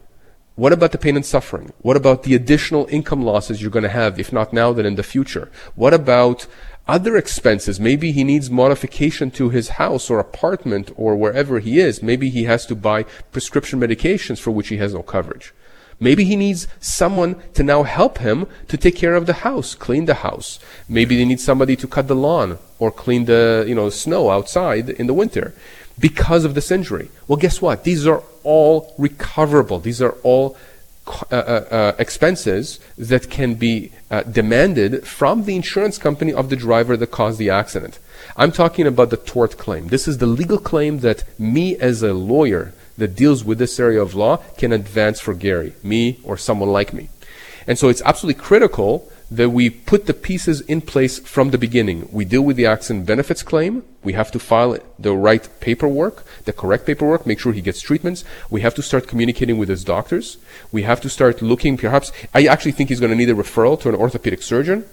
what 0.59 0.73
about 0.73 0.91
the 0.91 0.99
pain 0.99 1.15
and 1.15 1.25
suffering? 1.25 1.73
What 1.83 1.97
about 1.97 2.25
the 2.25 2.35
additional 2.35 2.88
income 2.91 3.23
losses 3.23 3.62
you're 3.62 3.71
going 3.71 3.85
to 3.85 3.88
have, 3.88 4.19
if 4.19 4.33
not 4.33 4.53
now, 4.53 4.73
then 4.73 4.87
in 4.87 4.97
the 4.97 5.05
future? 5.05 5.53
What 5.77 5.95
about 5.95 6.49
other 6.88 7.17
expenses? 7.17 7.79
Maybe 7.79 8.11
he 8.11 8.25
needs 8.25 8.50
modification 8.50 9.31
to 9.38 9.51
his 9.51 9.68
house 9.83 10.11
or 10.11 10.18
apartment 10.18 10.90
or 10.97 11.14
wherever 11.14 11.61
he 11.61 11.79
is. 11.79 12.03
Maybe 12.03 12.29
he 12.29 12.42
has 12.44 12.66
to 12.66 12.75
buy 12.75 13.05
prescription 13.31 13.79
medications 13.79 14.40
for 14.40 14.51
which 14.51 14.66
he 14.66 14.79
has 14.79 14.94
no 14.94 15.05
coverage. 15.05 15.55
Maybe 16.01 16.25
he 16.25 16.35
needs 16.35 16.66
someone 16.81 17.37
to 17.55 17.62
now 17.62 17.85
help 17.85 18.18
him 18.18 18.49
to 18.66 18.77
take 18.77 18.97
care 18.97 19.14
of 19.14 19.27
the 19.27 19.44
house, 19.44 19.77
clean 19.77 20.07
the 20.07 20.27
house. 20.27 20.59
Maybe 20.88 21.16
they 21.16 21.25
need 21.25 21.40
somebody 21.40 21.77
to 21.77 21.87
cut 21.87 22.09
the 22.09 22.16
lawn 22.16 22.59
or 22.81 22.90
clean 22.90 23.27
the, 23.27 23.64
you 23.68 23.77
know, 23.77 23.90
snow 23.90 24.31
outside 24.31 24.90
in 24.90 25.07
the 25.07 25.14
winter 25.14 25.55
because 25.98 26.44
of 26.44 26.54
this 26.54 26.70
injury. 26.70 27.11
Well, 27.26 27.37
guess 27.37 27.61
what? 27.61 27.84
These 27.84 28.06
are 28.06 28.22
all 28.44 28.94
recoverable. 28.98 29.78
These 29.78 30.00
are 30.00 30.12
all 30.22 30.56
uh, 31.30 31.37
uh, 31.37 31.37
uh, 31.70 31.92
expenses 31.98 32.80
that 32.98 33.30
can 33.30 33.54
be 33.54 33.90
uh, 34.11 34.22
demanded 34.24 35.06
from 35.06 35.44
the 35.44 35.56
insurance 35.56 35.96
company 35.96 36.32
of 36.32 36.50
the 36.50 36.56
driver 36.56 36.96
that 36.96 37.11
caused 37.11 37.38
the 37.38 37.48
accident. 37.48 37.98
I'm 38.37 38.52
talking 38.52 38.87
about 38.87 39.11
the 39.11 39.16
tort 39.16 39.56
claim. 39.56 39.88
This 39.88 40.06
is 40.06 40.18
the 40.18 40.26
legal 40.26 40.58
claim 40.58 40.98
that 41.00 41.24
me 41.38 41.76
as 41.76 42.02
a 42.02 42.12
lawyer 42.12 42.74
that 42.98 43.16
deals 43.16 43.42
with 43.42 43.58
this 43.58 43.80
area 43.80 44.02
of 44.02 44.14
law 44.14 44.37
can 44.58 44.72
advance 44.72 45.18
for 45.18 45.32
Gary, 45.32 45.72
me 45.82 46.20
or 46.24 46.37
someone 46.37 46.70
like 46.70 46.92
me. 46.92 47.08
And 47.66 47.78
so 47.78 47.88
it's 47.88 48.02
absolutely 48.02 48.42
critical 48.42 49.11
that 49.31 49.51
we 49.51 49.69
put 49.69 50.07
the 50.07 50.14
pieces 50.14 50.62
in 50.62 50.81
place 50.81 51.19
from 51.19 51.51
the 51.51 51.59
beginning. 51.59 52.09
We 52.11 52.25
deal 52.25 52.43
with 52.43 52.57
the 52.57 52.67
accident 52.67 53.07
benefits 53.07 53.43
claim. 53.43 53.83
We 54.03 54.14
have 54.14 54.31
to 54.33 54.38
file 54.38 54.79
the 54.99 55.14
right 55.14 55.47
paperwork, 55.61 56.25
the 56.45 56.53
correct 56.53 56.87
paperwork, 56.87 57.27
make 57.27 57.38
sure 57.38 57.53
he 57.53 57.61
gets 57.61 57.83
treatments. 57.83 58.25
We 58.49 58.62
have 58.62 58.75
to 58.77 58.83
start 58.83 59.07
communicating 59.07 59.59
with 59.59 59.69
his 59.69 59.85
doctors. 59.85 60.38
We 60.73 60.83
have 60.83 61.01
to 61.03 61.11
start 61.11 61.43
looking, 61.43 61.77
perhaps, 61.77 62.11
I 62.33 62.47
actually 62.47 62.73
think 62.73 62.88
he's 62.88 63.01
going 63.01 63.12
to 63.12 63.17
need 63.17 63.29
a 63.29 63.35
referral 63.35 63.79
to 63.83 63.91
an 63.91 63.95
orthopedic 63.95 64.43
surgeon. 64.43 64.87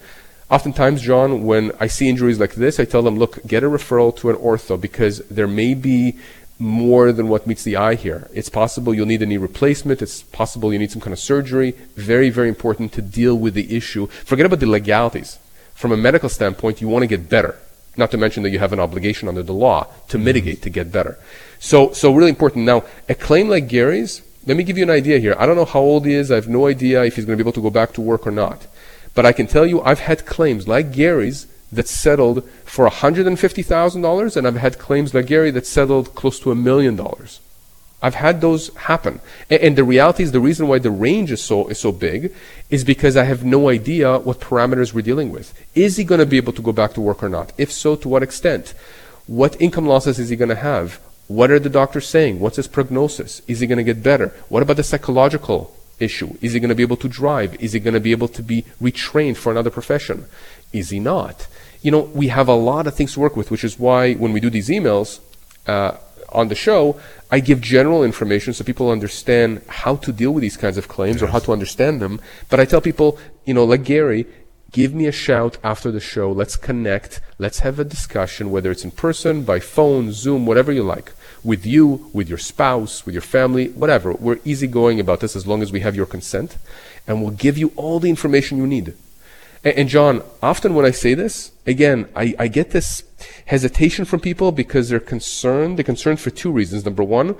Oftentimes, 0.51 1.01
John, 1.01 1.43
when 1.45 1.71
I 1.79 1.87
see 1.87 2.07
injuries 2.07 2.39
like 2.39 2.53
this, 2.55 2.79
I 2.79 2.85
tell 2.85 3.01
them, 3.01 3.17
look, 3.17 3.43
get 3.47 3.63
a 3.63 3.67
referral 3.67 4.15
to 4.17 4.29
an 4.29 4.35
ortho 4.35 4.79
because 4.79 5.19
there 5.29 5.47
may 5.47 5.73
be 5.73 6.19
more 6.57 7.11
than 7.11 7.27
what 7.27 7.47
meets 7.47 7.63
the 7.63 7.75
eye 7.75 7.95
here. 7.95 8.29
It's 8.33 8.49
possible 8.49 8.93
you'll 8.93 9.05
need 9.05 9.21
a 9.21 9.25
knee 9.25 9.37
replacement. 9.37 10.01
It's 10.01 10.23
possible 10.23 10.71
you 10.71 10.79
need 10.79 10.91
some 10.91 11.01
kind 11.01 11.13
of 11.13 11.19
surgery. 11.19 11.71
Very, 11.95 12.29
very 12.29 12.47
important 12.47 12.93
to 12.93 13.01
deal 13.01 13.35
with 13.35 13.53
the 13.53 13.75
issue. 13.75 14.07
Forget 14.07 14.45
about 14.45 14.59
the 14.59 14.67
legalities. 14.67 15.37
From 15.73 15.91
a 15.91 15.97
medical 15.97 16.29
standpoint, 16.29 16.79
you 16.79 16.87
want 16.87 17.03
to 17.03 17.07
get 17.07 17.29
better. 17.29 17.59
Not 17.97 18.11
to 18.11 18.17
mention 18.17 18.43
that 18.43 18.49
you 18.49 18.59
have 18.59 18.73
an 18.73 18.79
obligation 18.79 19.27
under 19.27 19.43
the 19.43 19.53
law 19.53 19.87
to 20.07 20.17
mm-hmm. 20.17 20.25
mitigate, 20.25 20.61
to 20.63 20.69
get 20.69 20.91
better. 20.91 21.17
So, 21.59 21.91
so 21.91 22.13
really 22.13 22.29
important. 22.29 22.65
Now, 22.65 22.83
a 23.09 23.15
claim 23.15 23.49
like 23.49 23.67
Gary's, 23.67 24.21
let 24.45 24.55
me 24.55 24.63
give 24.63 24.77
you 24.77 24.83
an 24.83 24.89
idea 24.89 25.19
here. 25.19 25.35
I 25.37 25.45
don't 25.45 25.55
know 25.55 25.65
how 25.65 25.79
old 25.79 26.05
he 26.05 26.13
is. 26.13 26.31
I 26.31 26.35
have 26.35 26.47
no 26.47 26.67
idea 26.67 27.03
if 27.03 27.15
he's 27.15 27.25
going 27.25 27.37
to 27.37 27.43
be 27.43 27.47
able 27.47 27.53
to 27.53 27.61
go 27.61 27.69
back 27.69 27.93
to 27.93 28.01
work 28.01 28.25
or 28.25 28.31
not. 28.31 28.67
But 29.13 29.25
I 29.25 29.31
can 29.31 29.47
tell 29.47 29.65
you, 29.65 29.81
I've 29.81 30.01
had 30.01 30.25
claims 30.25 30.67
like 30.67 30.91
Gary's 30.91 31.47
that 31.71 31.87
settled 31.87 32.47
for 32.75 32.89
$150,000, 32.89 34.35
and 34.35 34.45
I've 34.45 34.57
had 34.57 34.77
claims 34.77 35.13
like 35.13 35.27
Gary 35.27 35.49
that 35.51 35.65
settled 35.65 36.13
close 36.13 36.41
to 36.41 36.51
a 36.51 36.55
million 36.55 36.97
dollars. 36.97 37.39
I've 38.01 38.15
had 38.15 38.41
those 38.41 38.75
happen. 38.75 39.21
And, 39.49 39.61
and, 39.61 39.75
the 39.77 39.85
reality 39.85 40.23
is 40.23 40.33
the 40.33 40.41
reason 40.41 40.67
why 40.67 40.79
the 40.79 40.91
range 40.91 41.31
is 41.31 41.41
so, 41.41 41.69
is 41.69 41.79
so 41.79 41.93
big 41.93 42.33
is 42.69 42.83
because 42.83 43.15
I 43.15 43.23
have 43.23 43.45
no 43.45 43.69
idea 43.69 44.19
what 44.19 44.41
parameters 44.41 44.93
we're 44.93 45.09
dealing 45.09 45.31
with. 45.31 45.53
Is 45.73 45.95
he 45.95 46.03
going 46.03 46.19
to 46.19 46.25
be 46.25 46.35
able 46.35 46.51
to 46.51 46.61
go 46.61 46.73
back 46.73 46.91
to 46.95 47.01
work 47.01 47.23
or 47.23 47.29
not? 47.29 47.53
If 47.57 47.71
so, 47.71 47.95
to 47.95 48.09
what 48.09 48.23
extent? 48.23 48.73
What 49.25 49.59
income 49.61 49.87
losses 49.87 50.19
is 50.19 50.27
he 50.27 50.35
going 50.35 50.49
to 50.49 50.55
have? 50.55 50.99
What 51.29 51.51
are 51.51 51.59
the 51.59 51.69
doctors 51.69 52.05
saying? 52.05 52.41
What's 52.41 52.57
his 52.57 52.67
prognosis? 52.67 53.41
Is 53.47 53.61
he 53.61 53.67
going 53.67 53.77
to 53.77 53.85
get 53.85 54.03
better? 54.03 54.33
What 54.49 54.63
about 54.63 54.75
the 54.75 54.83
psychological 54.83 55.73
issue? 55.97 56.35
Is 56.41 56.51
he 56.51 56.59
going 56.59 56.75
to 56.75 56.75
be 56.75 56.83
able 56.83 56.97
to 56.97 57.07
drive? 57.07 57.55
Is 57.63 57.71
he 57.71 57.79
going 57.79 57.93
to 57.93 58.01
be 58.01 58.11
able 58.11 58.27
to 58.27 58.43
be 58.43 58.63
retrained 58.81 59.37
for 59.37 59.49
another 59.49 59.71
profession? 59.71 60.25
Is 60.73 60.89
he 60.89 60.99
not? 60.99 61.47
You 61.85 61.91
know, 61.91 62.09
we 62.15 62.29
have 62.29 62.47
a 62.47 62.55
lot 62.55 62.87
of 62.87 62.95
things 62.95 63.13
to 63.13 63.19
work 63.19 63.35
with, 63.37 63.51
which 63.51 63.63
is 63.63 63.77
why 63.77 64.15
when 64.15 64.33
we 64.33 64.39
do 64.39 64.49
these 64.49 64.69
emails 64.69 65.19
uh, 65.67 65.91
on 66.29 66.47
the 66.47 66.55
show, 66.55 66.99
I 67.29 67.39
give 67.39 67.61
general 67.61 68.03
information 68.03 68.53
so 68.53 68.63
people 68.63 68.89
understand 68.89 69.61
how 69.67 69.95
to 69.97 70.11
deal 70.11 70.31
with 70.31 70.41
these 70.41 70.57
kinds 70.57 70.79
of 70.79 70.87
claims 70.87 71.21
yes. 71.21 71.23
or 71.23 71.27
how 71.27 71.37
to 71.45 71.53
understand 71.53 72.01
them. 72.01 72.19
But 72.49 72.59
I 72.59 72.65
tell 72.65 72.81
people, 72.81 73.19
you 73.45 73.53
know, 73.53 73.63
like 73.63 73.83
Gary, 73.83 74.25
give 74.71 74.95
me 74.95 75.05
a 75.05 75.11
shout 75.11 75.59
after 75.63 75.91
the 75.91 75.99
show. 75.99 76.31
Let's 76.31 76.55
connect. 76.55 77.21
Let's 77.37 77.59
have 77.59 77.77
a 77.77 77.83
discussion, 77.83 78.49
whether 78.49 78.71
it's 78.71 78.83
in 78.83 78.89
person, 78.89 79.43
by 79.43 79.59
phone, 79.59 80.11
Zoom, 80.11 80.47
whatever 80.47 80.71
you 80.71 80.81
like, 80.81 81.13
with 81.43 81.67
you, 81.67 82.09
with 82.13 82.27
your 82.27 82.39
spouse, 82.39 83.05
with 83.05 83.13
your 83.13 83.21
family, 83.21 83.67
whatever. 83.67 84.11
We're 84.13 84.39
easygoing 84.43 84.99
about 84.99 85.19
this 85.19 85.35
as 85.35 85.45
long 85.45 85.61
as 85.61 85.71
we 85.71 85.81
have 85.81 85.95
your 85.95 86.07
consent. 86.07 86.57
And 87.05 87.21
we'll 87.21 87.29
give 87.45 87.59
you 87.59 87.71
all 87.75 87.99
the 87.99 88.09
information 88.09 88.57
you 88.57 88.65
need. 88.65 88.95
And, 89.65 89.89
John, 89.89 90.21
often 90.43 90.75
when 90.75 90.85
I 90.85 90.91
say 90.91 91.15
this, 91.15 91.51
again, 91.65 92.07
I, 92.15 92.35
I 92.37 92.47
get 92.47 92.69
this 92.69 93.01
hesitation 93.47 94.05
from 94.05 94.19
people 94.19 94.51
because 94.51 94.89
they're 94.89 94.99
concerned. 94.99 95.77
They're 95.77 95.83
concerned 95.83 96.19
for 96.19 96.29
two 96.29 96.51
reasons. 96.51 96.85
Number 96.85 97.03
one, 97.03 97.35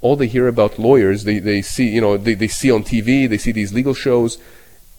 all 0.00 0.14
they 0.14 0.28
hear 0.28 0.46
about 0.46 0.78
lawyers, 0.78 1.24
they, 1.24 1.40
they 1.40 1.60
see, 1.60 1.88
you 1.88 2.00
know, 2.00 2.16
they, 2.16 2.34
they 2.34 2.46
see 2.46 2.70
on 2.70 2.84
TV, 2.84 3.28
they 3.28 3.38
see 3.38 3.50
these 3.50 3.74
legal 3.74 3.92
shows. 3.92 4.38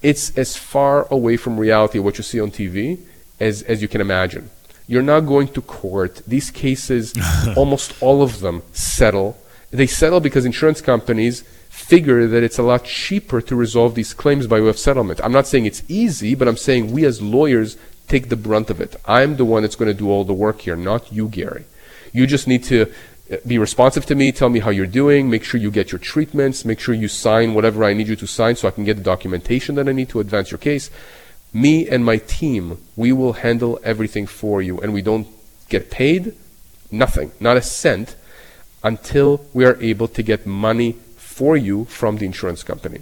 It's 0.01 0.37
as 0.37 0.57
far 0.57 1.07
away 1.09 1.37
from 1.37 1.57
reality 1.57 1.97
what 1.97 2.17
you 2.17 2.25
see 2.25 2.41
on 2.41 2.51
TV 2.51 2.99
as, 3.39 3.61
as 3.63 3.81
you 3.81 3.87
can 3.87 4.01
imagine. 4.01 4.49
You're 4.85 5.01
not 5.01 5.21
going 5.21 5.47
to 5.49 5.61
court. 5.61 6.21
These 6.27 6.51
cases, 6.51 7.13
almost 7.55 7.93
all 8.01 8.21
of 8.21 8.41
them 8.41 8.63
settle. 8.73 9.37
They 9.71 9.87
settle 9.87 10.19
because 10.19 10.43
insurance 10.43 10.81
companies 10.81 11.45
figure 11.69 12.27
that 12.27 12.43
it's 12.43 12.57
a 12.57 12.63
lot 12.63 12.83
cheaper 12.83 13.41
to 13.41 13.55
resolve 13.55 13.95
these 13.95 14.13
claims 14.13 14.47
by 14.47 14.59
way 14.59 14.67
of 14.67 14.77
settlement. 14.77 15.21
I'm 15.23 15.31
not 15.31 15.47
saying 15.47 15.65
it's 15.65 15.83
easy, 15.87 16.35
but 16.35 16.47
I'm 16.47 16.57
saying 16.57 16.91
we 16.91 17.05
as 17.05 17.21
lawyers 17.21 17.77
take 18.07 18.29
the 18.29 18.35
brunt 18.35 18.69
of 18.69 18.81
it. 18.81 18.95
I'm 19.05 19.37
the 19.37 19.45
one 19.45 19.61
that's 19.61 19.75
going 19.75 19.91
to 19.91 19.97
do 19.97 20.09
all 20.09 20.23
the 20.23 20.33
work 20.33 20.61
here, 20.61 20.75
not 20.75 21.13
you, 21.13 21.27
Gary. 21.29 21.65
You 22.11 22.27
just 22.27 22.47
need 22.47 22.63
to 22.65 22.91
uh, 23.31 23.37
be 23.45 23.57
responsive 23.57 24.05
to 24.07 24.15
me, 24.15 24.31
tell 24.31 24.49
me 24.49 24.59
how 24.59 24.71
you're 24.71 24.87
doing, 24.87 25.29
make 25.29 25.43
sure 25.43 25.61
you 25.61 25.71
get 25.71 25.91
your 25.91 25.99
treatments, 25.99 26.65
make 26.65 26.79
sure 26.79 26.95
you 26.95 27.07
sign 27.07 27.53
whatever 27.53 27.83
I 27.83 27.93
need 27.93 28.07
you 28.07 28.15
to 28.15 28.27
sign 28.27 28.55
so 28.55 28.67
I 28.67 28.71
can 28.71 28.83
get 28.83 28.97
the 28.97 29.03
documentation 29.03 29.75
that 29.75 29.87
I 29.87 29.91
need 29.91 30.09
to 30.09 30.19
advance 30.19 30.51
your 30.51 30.57
case 30.57 30.89
me 31.53 31.87
and 31.89 32.05
my 32.05 32.17
team, 32.17 32.77
we 32.95 33.11
will 33.11 33.33
handle 33.33 33.79
everything 33.83 34.27
for 34.27 34.61
you. 34.61 34.79
And 34.79 34.93
we 34.93 35.01
don't 35.01 35.27
get 35.67 35.89
paid 35.89 36.35
nothing, 36.91 37.31
not 37.39 37.57
a 37.57 37.61
cent, 37.61 38.15
until 38.83 39.45
we 39.53 39.65
are 39.65 39.81
able 39.81 40.07
to 40.07 40.23
get 40.23 40.45
money 40.45 40.95
for 41.39 41.55
you 41.55 41.85
from 41.85 42.17
the 42.17 42.25
insurance 42.25 42.63
company. 42.71 43.01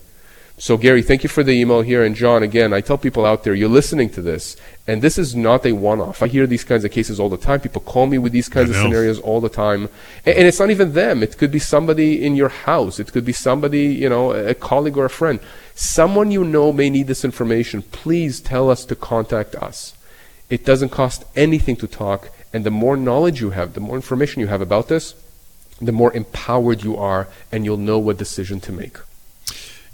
So, 0.59 0.77
Gary, 0.77 1.03
thank 1.03 1.21
you 1.23 1.29
for 1.29 1.43
the 1.43 1.55
email 1.61 1.81
here. 1.81 2.03
And, 2.03 2.15
John, 2.15 2.41
again, 2.43 2.71
I 2.71 2.81
tell 2.81 2.99
people 3.07 3.25
out 3.25 3.43
there, 3.43 3.55
you're 3.55 3.77
listening 3.79 4.09
to 4.11 4.21
this, 4.21 4.57
and 4.87 5.01
this 5.01 5.17
is 5.17 5.35
not 5.35 5.65
a 5.65 5.71
one 5.71 6.01
off. 6.01 6.21
I 6.21 6.27
hear 6.27 6.45
these 6.45 6.63
kinds 6.63 6.83
of 6.85 6.91
cases 6.91 7.19
all 7.19 7.29
the 7.29 7.43
time. 7.47 7.59
People 7.61 7.81
call 7.81 8.05
me 8.07 8.19
with 8.19 8.31
these 8.31 8.49
kinds 8.49 8.69
of 8.69 8.75
scenarios 8.75 9.19
all 9.19 9.41
the 9.41 9.55
time. 9.65 9.81
And, 10.25 10.35
and, 10.37 10.47
it's 10.47 10.59
not 10.59 10.71
even 10.71 10.93
them. 10.93 11.21
It 11.21 11.37
could 11.39 11.51
be 11.51 11.63
somebody 11.75 12.09
in 12.25 12.35
your 12.35 12.49
house, 12.49 12.99
it 12.99 13.11
could 13.11 13.25
be 13.25 13.33
somebody, 13.33 13.85
you 14.03 14.09
know, 14.09 14.31
a 14.31 14.53
colleague 14.53 14.97
or 14.97 15.05
a 15.05 15.17
friend. 15.21 15.39
Someone 15.73 16.29
you 16.29 16.43
know 16.43 16.71
may 16.71 16.89
need 16.89 17.07
this 17.07 17.25
information. 17.25 17.81
Please 17.81 18.39
tell 18.39 18.69
us 18.69 18.85
to 18.85 18.95
contact 18.95 19.53
us. 19.55 19.95
It 20.55 20.63
doesn't 20.63 20.89
cost 20.89 21.19
anything 21.35 21.75
to 21.77 21.87
talk. 21.87 22.29
And 22.53 22.63
the 22.63 22.77
more 22.83 22.97
knowledge 22.97 23.41
you 23.41 23.51
have, 23.51 23.73
the 23.73 23.85
more 23.87 23.95
information 23.95 24.41
you 24.41 24.47
have 24.47 24.61
about 24.61 24.87
this, 24.93 25.15
the 25.81 25.91
more 25.91 26.13
empowered 26.13 26.83
you 26.83 26.97
are, 26.97 27.27
and 27.51 27.65
you'll 27.65 27.77
know 27.77 27.99
what 27.99 28.17
decision 28.17 28.59
to 28.61 28.71
make. 28.71 28.97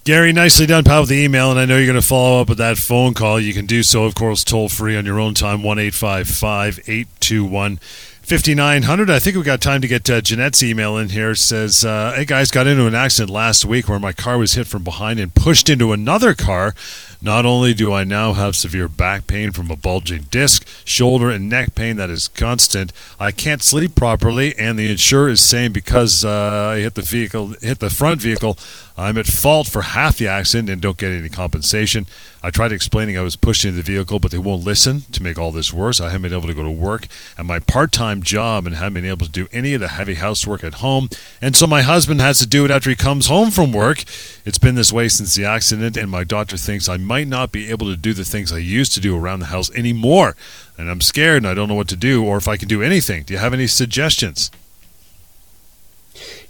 Gary, 0.06 0.34
nicely 0.34 0.66
done, 0.66 0.84
pal, 0.84 1.02
with 1.02 1.10
the 1.10 1.24
email, 1.24 1.50
and 1.50 1.58
I 1.58 1.64
know 1.64 1.78
you're 1.78 1.86
going 1.86 1.96
to 1.96 2.06
follow 2.06 2.42
up 2.42 2.50
with 2.50 2.58
that 2.58 2.78
phone 2.78 3.14
call. 3.14 3.40
You 3.40 3.54
can 3.54 3.66
do 3.66 3.84
so, 3.84 4.04
of 4.04 4.16
course, 4.16 4.44
toll 4.44 4.68
free 4.68 4.98
on 4.98 5.06
your 5.06 5.18
own 5.18 5.34
time, 5.34 5.64
1 5.64 5.80
821 5.80 7.80
5900. 8.24 9.10
I 9.10 9.20
think 9.20 9.36
we've 9.36 9.46
got 9.46 9.62
time 9.62 9.82
to 9.82 9.88
get 9.88 10.10
uh, 10.10 10.22
Jeanette's 10.22 10.64
email 10.64 10.98
in 10.98 11.10
here. 11.10 11.32
It 11.32 11.38
says, 11.38 11.84
uh, 11.84 12.14
Hey 12.16 12.26
guys, 12.26 12.52
got 12.52 12.68
into 12.68 12.88
an 12.88 12.96
accident 12.96 13.30
last 13.30 13.66
week 13.66 13.90
where 13.90 14.00
my 14.00 14.14
car 14.14 14.38
was 14.38 14.54
hit 14.54 14.66
from 14.66 14.84
behind 14.84 15.20
and 15.20 15.34
pushed 15.34 15.70
into 15.70 15.92
another 15.92 16.34
car. 16.34 16.74
Not 17.24 17.46
only 17.46 17.74
do 17.74 17.94
I 17.94 18.04
now 18.04 18.34
have 18.34 18.54
severe 18.54 18.90
back 18.90 19.28
pain 19.28 19.54
from 19.54 19.72
a 19.72 19.78
bulging 19.78 20.24
disc, 20.24 20.68
shoulder 20.84 21.30
and 21.30 21.48
neck 21.48 21.74
pain 21.74 21.96
that 21.96 22.10
is 22.10 22.28
constant, 22.28 22.92
I 23.18 23.32
can't 23.32 23.64
sleep 23.64 23.96
properly, 23.96 24.54
and 24.58 24.78
the 24.78 24.92
insurer 24.92 25.30
is 25.30 25.40
saying 25.40 25.72
because 25.72 26.26
uh, 26.26 26.74
I 26.76 26.80
hit 26.80 26.96
the 26.96 27.02
vehicle, 27.02 27.56
hit 27.62 27.80
the 27.80 27.90
front 27.90 28.20
vehicle, 28.20 28.58
I'm 28.98 29.18
at 29.18 29.26
fault 29.26 29.68
for 29.68 29.84
half 29.84 30.18
the 30.18 30.28
accident 30.28 30.70
and 30.70 30.82
don't 30.82 30.98
get 30.98 31.14
any 31.14 31.30
compensation. 31.30 32.08
I 32.46 32.52
tried 32.52 32.74
explaining 32.74 33.18
I 33.18 33.22
was 33.22 33.38
pushed 33.38 33.64
into 33.64 33.78
the 33.78 33.84
vehicle, 33.84 34.20
but 34.20 34.32
they 34.32 34.38
won't 34.38 34.66
listen. 34.66 35.04
To 35.14 35.24
make 35.24 35.40
all 35.40 35.54
this 35.54 35.72
worse, 35.72 36.02
I 36.02 36.10
haven't 36.10 36.24
been 36.24 36.34
able 36.34 36.50
to 36.50 36.54
go 36.54 36.62
to 36.62 36.70
work 36.70 37.08
at 37.38 37.46
my 37.46 37.60
part-time 37.60 38.22
job 38.22 38.68
and 38.68 38.76
haven't 38.76 38.96
been 38.96 39.06
able 39.06 39.26
to 39.26 39.32
do 39.32 39.48
any 39.54 39.74
of 39.74 39.80
the 39.80 39.88
heavy 39.88 40.16
housework 40.16 40.62
at 40.62 40.76
home. 40.76 41.08
And 41.42 41.56
so 41.56 41.66
my 41.66 41.84
husband 41.84 42.20
has 42.20 42.40
to 42.40 42.46
do 42.46 42.66
it 42.66 42.72
after 42.72 42.90
he 42.90 42.98
comes 42.98 43.28
home 43.28 43.50
from 43.50 43.72
work. 43.72 44.04
It's 44.44 44.58
been 44.58 44.76
this 44.76 44.92
way 44.92 45.08
since 45.08 45.36
the 45.36 45.46
accident, 45.46 45.96
and 45.96 46.12
my 46.12 46.26
doctor 46.26 46.58
thinks 46.58 46.90
I 46.90 46.98
might 46.98 47.30
not 47.30 47.54
be 47.54 47.70
able 47.72 47.88
to 47.88 47.96
do 47.96 48.14
the 48.14 48.26
things 48.26 48.52
I 48.52 48.58
used 48.58 48.94
to 48.96 49.00
do 49.00 49.18
around 49.18 49.40
the 49.40 49.46
house 49.46 49.72
anymore. 49.72 50.36
And 50.78 50.90
I'm 50.90 51.02
scared 51.02 51.38
and 51.38 51.48
I 51.48 51.54
don't 51.54 51.70
know 51.70 51.76
what 51.76 51.88
to 51.90 51.96
do 51.96 52.26
or 52.26 52.36
if 52.36 52.50
I 52.50 52.58
can 52.58 52.68
do 52.68 52.84
anything. 52.84 53.24
Do 53.24 53.34
you 53.34 53.40
have 53.40 53.54
any 53.54 53.68
suggestions? 53.68 54.52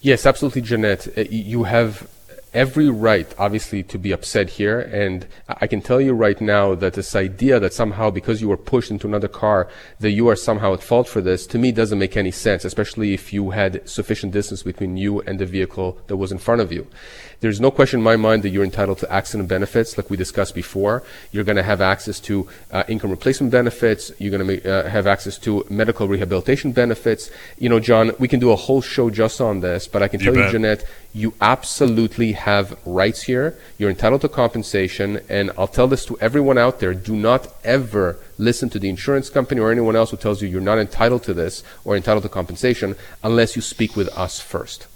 Yes, 0.01 0.25
absolutely, 0.25 0.61
Jeanette. 0.61 1.07
Uh, 1.15 1.21
you 1.29 1.63
have 1.63 2.09
every 2.53 2.89
right, 2.89 3.33
obviously, 3.37 3.83
to 3.83 3.97
be 3.97 4.11
upset 4.11 4.49
here. 4.51 4.79
And 4.79 5.25
I 5.47 5.67
can 5.67 5.81
tell 5.81 5.99
you 5.99 6.13
right 6.13 6.39
now 6.39 6.75
that 6.75 6.93
this 6.93 7.15
idea 7.15 7.59
that 7.59 7.73
somehow 7.73 8.09
because 8.09 8.41
you 8.41 8.49
were 8.49 8.57
pushed 8.57 8.91
into 8.91 9.07
another 9.07 9.27
car, 9.27 9.67
that 9.99 10.11
you 10.11 10.27
are 10.29 10.35
somehow 10.35 10.73
at 10.73 10.83
fault 10.83 11.07
for 11.07 11.21
this, 11.21 11.47
to 11.47 11.57
me 11.57 11.71
doesn't 11.71 11.99
make 11.99 12.15
any 12.15 12.31
sense, 12.31 12.65
especially 12.65 13.13
if 13.13 13.33
you 13.33 13.51
had 13.51 13.87
sufficient 13.87 14.33
distance 14.33 14.63
between 14.63 14.97
you 14.97 15.21
and 15.21 15.39
the 15.39 15.45
vehicle 15.45 15.97
that 16.07 16.17
was 16.17 16.31
in 16.31 16.37
front 16.37 16.61
of 16.61 16.71
you. 16.71 16.87
There's 17.43 17.59
no 17.59 17.71
question 17.71 17.99
in 17.99 18.03
my 18.05 18.15
mind 18.15 18.43
that 18.43 18.51
you're 18.51 18.63
entitled 18.63 18.99
to 18.99 19.11
accident 19.11 19.49
benefits, 19.49 19.97
like 19.97 20.09
we 20.09 20.15
discussed 20.15 20.55
before. 20.55 21.03
You're 21.33 21.43
going 21.43 21.57
to 21.57 21.63
have 21.63 21.81
access 21.81 22.21
to 22.21 22.47
uh, 22.71 22.85
income 22.87 23.11
replacement 23.11 23.51
benefits. 23.51 24.13
You're 24.17 24.31
going 24.37 24.47
to 24.47 24.71
uh, 24.71 24.89
have 24.89 25.07
access 25.07 25.37
to 25.39 25.65
medical 25.69 26.07
rehabilitation 26.07 26.71
benefits. 26.71 27.29
You 27.57 27.67
know, 27.67 27.81
John, 27.81 28.13
we 28.17 28.29
can 28.29 28.39
do 28.39 28.51
a 28.51 28.55
whole 28.55 28.81
show 28.81 29.09
just 29.09 29.41
on 29.41 29.59
this, 29.59 29.89
but 29.89 30.01
I 30.01 30.07
can 30.07 30.21
tell 30.21 30.33
you, 30.33 30.45
you 30.45 30.51
Jeanette, 30.51 30.85
you 31.13 31.33
absolutely 31.39 32.31
have 32.31 32.77
rights 32.85 33.23
here. 33.23 33.57
You're 33.77 33.91
entitled 33.91 34.21
to 34.21 34.29
compensation, 34.29 35.21
and 35.29 35.51
I'll 35.57 35.67
tell 35.67 35.87
this 35.87 36.05
to 36.05 36.17
everyone 36.19 36.57
out 36.57 36.79
there: 36.79 36.93
do 36.93 37.15
not 37.15 37.53
ever 37.63 38.17
listen 38.37 38.69
to 38.71 38.79
the 38.79 38.89
insurance 38.89 39.29
company 39.29 39.61
or 39.61 39.71
anyone 39.71 39.95
else 39.95 40.11
who 40.11 40.17
tells 40.17 40.41
you 40.41 40.47
you're 40.47 40.61
not 40.61 40.79
entitled 40.79 41.23
to 41.23 41.33
this 41.33 41.63
or 41.85 41.95
entitled 41.95 42.23
to 42.23 42.29
compensation 42.29 42.95
unless 43.23 43.55
you 43.55 43.61
speak 43.61 43.95
with 43.95 44.09
us 44.17 44.39
first. 44.39 44.87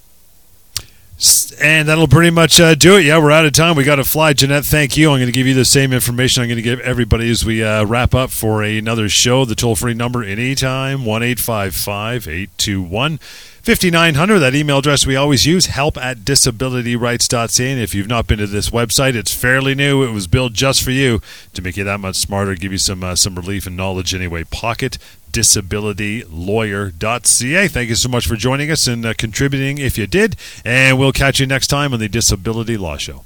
And 1.59 1.87
that'll 1.87 2.07
pretty 2.07 2.29
much 2.29 2.59
uh, 2.59 2.75
do 2.75 2.97
it. 2.97 3.05
Yeah, 3.05 3.17
we're 3.17 3.31
out 3.31 3.47
of 3.47 3.53
time. 3.53 3.75
We 3.75 3.83
got 3.83 3.95
to 3.95 4.03
fly. 4.03 4.33
Jeanette, 4.33 4.65
thank 4.65 4.95
you. 4.95 5.09
I'm 5.09 5.17
going 5.17 5.25
to 5.25 5.31
give 5.31 5.47
you 5.47 5.55
the 5.55 5.65
same 5.65 5.91
information 5.91 6.43
I'm 6.43 6.49
going 6.49 6.57
to 6.57 6.61
give 6.61 6.79
everybody 6.81 7.31
as 7.31 7.43
we 7.43 7.63
uh, 7.63 7.85
wrap 7.85 8.13
up 8.13 8.29
for 8.29 8.61
another 8.61 9.09
show. 9.09 9.43
The 9.43 9.55
toll 9.55 9.75
free 9.75 9.95
number 9.95 10.23
anytime 10.23 11.05
1 11.05 11.23
821 11.23 13.19
5900. 13.67 14.39
That 14.39 14.55
email 14.55 14.77
address 14.77 15.05
we 15.05 15.17
always 15.17 15.45
use 15.45 15.65
help 15.65 15.97
at 15.97 16.19
disabilityrights.ca. 16.19 17.69
And 17.69 17.81
if 17.81 17.93
you've 17.93 18.07
not 18.07 18.25
been 18.25 18.39
to 18.39 18.47
this 18.47 18.69
website, 18.69 19.13
it's 19.13 19.33
fairly 19.33 19.75
new. 19.75 20.03
It 20.03 20.13
was 20.13 20.25
built 20.25 20.53
just 20.53 20.81
for 20.81 20.91
you 20.91 21.19
to 21.53 21.61
make 21.61 21.75
you 21.75 21.83
that 21.83 21.99
much 21.99 22.15
smarter, 22.15 22.55
give 22.55 22.71
you 22.71 22.77
some, 22.77 23.03
uh, 23.03 23.17
some 23.17 23.35
relief 23.35 23.67
and 23.67 23.75
knowledge 23.75 24.15
anyway. 24.15 24.45
Pocket 24.45 24.97
disabilitylawyer.ca. 25.33 27.67
Thank 27.67 27.89
you 27.89 27.95
so 27.95 28.07
much 28.07 28.25
for 28.25 28.37
joining 28.37 28.71
us 28.71 28.87
and 28.87 29.05
uh, 29.05 29.13
contributing 29.17 29.79
if 29.79 29.97
you 29.97 30.07
did. 30.07 30.37
And 30.63 30.97
we'll 30.97 31.11
catch 31.11 31.41
you 31.41 31.45
next 31.45 31.67
time 31.67 31.91
on 31.91 31.99
the 31.99 32.07
Disability 32.07 32.77
Law 32.77 32.95
Show. 32.95 33.25